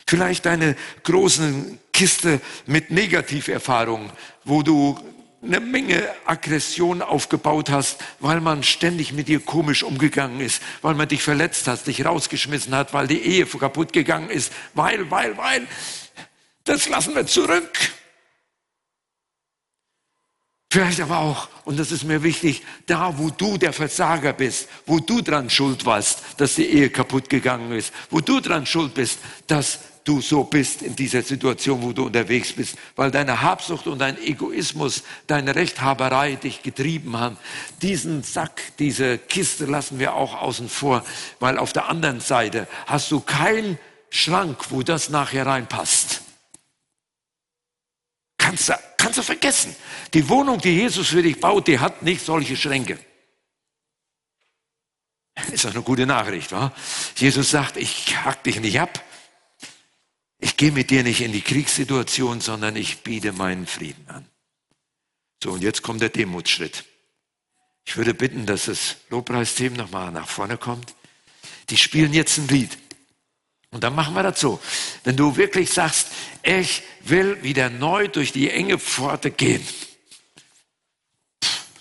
Vielleicht 0.06 0.46
eine 0.46 0.76
große 1.02 1.78
Kiste 1.92 2.40
mit 2.66 2.90
Negativerfahrungen, 2.90 4.10
wo 4.44 4.62
du 4.62 4.98
eine 5.44 5.60
Menge 5.60 6.08
Aggression 6.24 7.02
aufgebaut 7.02 7.70
hast, 7.70 7.98
weil 8.20 8.40
man 8.40 8.62
ständig 8.62 9.12
mit 9.12 9.28
dir 9.28 9.40
komisch 9.40 9.82
umgegangen 9.82 10.40
ist, 10.40 10.62
weil 10.82 10.94
man 10.94 11.08
dich 11.08 11.22
verletzt 11.22 11.66
hat, 11.66 11.86
dich 11.86 12.04
rausgeschmissen 12.04 12.74
hat, 12.74 12.92
weil 12.94 13.06
die 13.06 13.20
Ehe 13.20 13.46
kaputt 13.46 13.92
gegangen 13.92 14.30
ist, 14.30 14.52
weil, 14.74 15.10
weil, 15.10 15.36
weil. 15.36 15.66
Das 16.64 16.88
lassen 16.88 17.14
wir 17.14 17.26
zurück. 17.26 17.78
Vielleicht 20.70 21.00
aber 21.00 21.18
auch, 21.18 21.48
und 21.64 21.78
das 21.78 21.92
ist 21.92 22.02
mir 22.02 22.24
wichtig, 22.24 22.64
da 22.86 23.16
wo 23.16 23.30
du 23.30 23.58
der 23.58 23.72
Versager 23.72 24.32
bist, 24.32 24.68
wo 24.86 24.98
du 24.98 25.20
dran 25.20 25.48
schuld 25.48 25.86
warst, 25.86 26.20
dass 26.38 26.56
die 26.56 26.66
Ehe 26.66 26.90
kaputt 26.90 27.30
gegangen 27.30 27.70
ist, 27.70 27.92
wo 28.10 28.20
du 28.20 28.40
dran 28.40 28.66
schuld 28.66 28.92
bist, 28.94 29.20
dass 29.46 29.78
du 30.04 30.20
so 30.20 30.44
bist 30.44 30.82
in 30.82 30.94
dieser 30.94 31.22
Situation, 31.22 31.82
wo 31.82 31.92
du 31.92 32.06
unterwegs 32.06 32.52
bist, 32.52 32.76
weil 32.94 33.10
deine 33.10 33.40
Habsucht 33.40 33.86
und 33.86 33.98
dein 33.98 34.18
Egoismus, 34.18 35.02
deine 35.26 35.54
Rechthaberei 35.54 36.36
dich 36.36 36.62
getrieben 36.62 37.16
haben. 37.18 37.38
Diesen 37.82 38.22
Sack, 38.22 38.60
diese 38.78 39.18
Kiste 39.18 39.64
lassen 39.64 39.98
wir 39.98 40.14
auch 40.14 40.40
außen 40.40 40.68
vor, 40.68 41.04
weil 41.40 41.58
auf 41.58 41.72
der 41.72 41.88
anderen 41.88 42.20
Seite 42.20 42.68
hast 42.86 43.10
du 43.10 43.20
keinen 43.20 43.78
Schrank, 44.10 44.70
wo 44.70 44.82
das 44.82 45.08
nachher 45.08 45.46
reinpasst. 45.46 46.20
Kannst 48.36 48.68
du, 48.68 48.74
kannst 48.98 49.18
du 49.18 49.22
vergessen. 49.22 49.74
Die 50.12 50.28
Wohnung, 50.28 50.60
die 50.60 50.74
Jesus 50.74 51.08
für 51.08 51.22
dich 51.22 51.40
baut, 51.40 51.66
die 51.66 51.78
hat 51.78 52.02
nicht 52.02 52.24
solche 52.24 52.56
Schränke. 52.56 52.98
Ist 55.50 55.64
doch 55.64 55.72
eine 55.72 55.82
gute 55.82 56.06
Nachricht, 56.06 56.52
wa? 56.52 56.72
Jesus 57.16 57.50
sagt, 57.50 57.76
ich 57.76 58.16
hack 58.24 58.44
dich 58.44 58.60
nicht 58.60 58.78
ab. 58.78 59.02
Ich 60.44 60.58
gehe 60.58 60.72
mit 60.72 60.90
dir 60.90 61.02
nicht 61.02 61.22
in 61.22 61.32
die 61.32 61.40
Kriegssituation, 61.40 62.42
sondern 62.42 62.76
ich 62.76 62.98
biete 62.98 63.32
meinen 63.32 63.66
Frieden 63.66 64.06
an. 64.10 64.26
So, 65.42 65.52
und 65.52 65.62
jetzt 65.62 65.80
kommt 65.80 66.02
der 66.02 66.10
Demutsschritt. 66.10 66.84
Ich 67.86 67.96
würde 67.96 68.12
bitten, 68.12 68.44
dass 68.44 68.66
das 68.66 68.96
Lobpreisteam 69.08 69.72
nochmal 69.72 70.12
nach 70.12 70.28
vorne 70.28 70.58
kommt. 70.58 70.94
Die 71.70 71.78
spielen 71.78 72.12
jetzt 72.12 72.36
ein 72.36 72.48
Lied. 72.48 72.76
Und 73.70 73.84
dann 73.84 73.94
machen 73.94 74.14
wir 74.14 74.22
das 74.22 74.38
so. 74.38 74.60
Wenn 75.02 75.16
du 75.16 75.34
wirklich 75.36 75.70
sagst, 75.70 76.08
ich 76.42 76.82
will 77.00 77.42
wieder 77.42 77.70
neu 77.70 78.08
durch 78.08 78.30
die 78.30 78.50
enge 78.50 78.78
Pforte 78.78 79.30
gehen, 79.30 79.66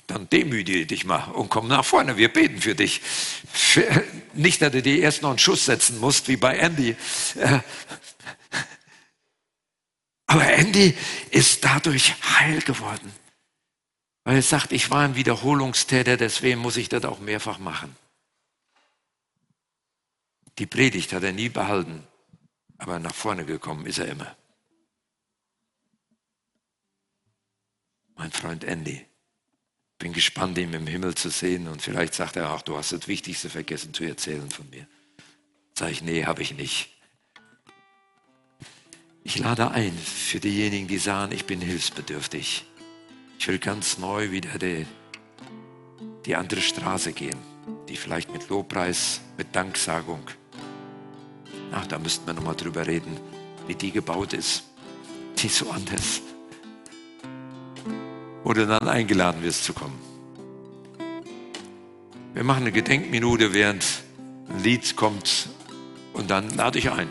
dann 0.08 0.30
demütige 0.30 0.86
dich 0.86 1.04
mal 1.04 1.32
und 1.34 1.50
komm 1.50 1.68
nach 1.68 1.84
vorne. 1.84 2.16
Wir 2.16 2.32
beten 2.32 2.62
für 2.62 2.76
dich. 2.76 3.02
Nicht, 4.34 4.62
dass 4.62 4.72
du 4.72 4.82
dir 4.82 5.00
erst 5.00 5.22
noch 5.22 5.32
einen 5.32 5.40
Schuss 5.40 5.66
setzen 5.66 6.00
musst, 6.00 6.30
wie 6.30 6.38
bei 6.38 6.58
Andy. 6.58 6.96
Aber 10.34 10.52
Andy 10.52 10.98
ist 11.30 11.64
dadurch 11.64 12.16
heil 12.40 12.60
geworden. 12.62 13.14
Weil 14.24 14.38
er 14.38 14.42
sagt, 14.42 14.72
ich 14.72 14.90
war 14.90 15.06
ein 15.06 15.14
Wiederholungstäter, 15.14 16.18
deswegen 16.18 16.60
muss 16.60 16.76
ich 16.76 16.90
das 16.90 17.06
auch 17.06 17.20
mehrfach 17.20 17.60
machen. 17.60 17.96
Die 20.58 20.66
Predigt 20.66 21.14
hat 21.14 21.22
er 21.22 21.34
nie 21.34 21.50
behalten, 21.50 22.04
aber 22.80 22.98
nach 22.98 23.14
vorne 23.14 23.46
gekommen 23.46 23.86
ist 23.86 24.00
er 24.00 24.08
immer. 24.08 24.36
Mein 28.16 28.32
Freund 28.32 28.64
Andy. 28.64 29.06
Bin 30.00 30.14
gespannt, 30.14 30.58
ihn 30.58 30.74
im 30.74 30.88
Himmel 30.88 31.14
zu 31.14 31.30
sehen 31.30 31.68
und 31.68 31.84
vielleicht 31.84 32.16
sagt 32.16 32.38
er, 32.38 32.50
ach, 32.50 32.64
du 32.64 32.76
hast 32.76 32.92
das 32.92 33.08
Wichtigste 33.08 33.52
vergessen 33.52 33.94
zu 33.94 34.04
erzählen 34.04 34.50
von 34.50 34.68
mir. 34.72 34.88
Sag 35.78 35.92
ich, 35.92 36.02
nee, 36.02 36.26
habe 36.26 36.42
ich 36.42 36.56
nicht. 36.56 36.93
Ich 39.24 39.40
lade 39.40 39.72
ein 39.72 39.94
für 39.98 40.40
diejenigen, 40.40 40.88
die 40.88 40.98
sagen, 40.98 41.32
ich 41.32 41.46
bin 41.46 41.62
hilfsbedürftig. 41.62 42.66
Ich 43.40 43.48
will 43.48 43.60
ganz 43.60 43.98
neu 43.98 44.32
wieder 44.32 44.58
die, 44.60 44.86
die 46.26 46.36
andere 46.36 46.62
Straße 46.62 47.14
gehen, 47.14 47.38
die 47.90 47.96
vielleicht 47.96 48.32
mit 48.32 48.50
Lobpreis, 48.50 49.22
mit 49.38 49.56
Danksagung. 49.56 50.24
Ach, 51.72 51.88
da 51.88 52.00
müssten 52.00 52.28
wir 52.28 52.34
nochmal 52.34 52.56
drüber 52.56 52.86
reden, 52.86 53.18
wie 53.68 53.76
die 53.76 53.92
gebaut 53.92 54.34
ist. 54.34 54.64
Die 55.38 55.48
so 55.48 55.70
anders 55.72 56.22
wo 58.44 58.54
du 58.54 58.68
dann 58.68 58.88
eingeladen 58.88 59.42
wirst 59.44 59.64
zu 59.64 59.74
kommen. 59.74 60.00
Wir 62.34 62.44
machen 62.44 62.64
eine 62.64 62.72
Gedenkminute, 62.72 63.54
während 63.54 63.86
ein 64.50 64.64
Lied 64.64 64.96
kommt 64.96 65.50
und 66.14 66.30
dann 66.30 66.50
lade 66.56 66.80
ich 66.80 66.92
ein, 66.92 67.08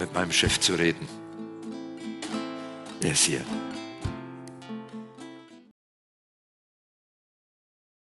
mit 0.00 0.12
meinem 0.14 0.32
Chef 0.32 0.58
zu 0.58 0.74
reden. 0.74 1.06
Er 3.02 3.12
ist 3.12 3.24
hier. 3.24 3.44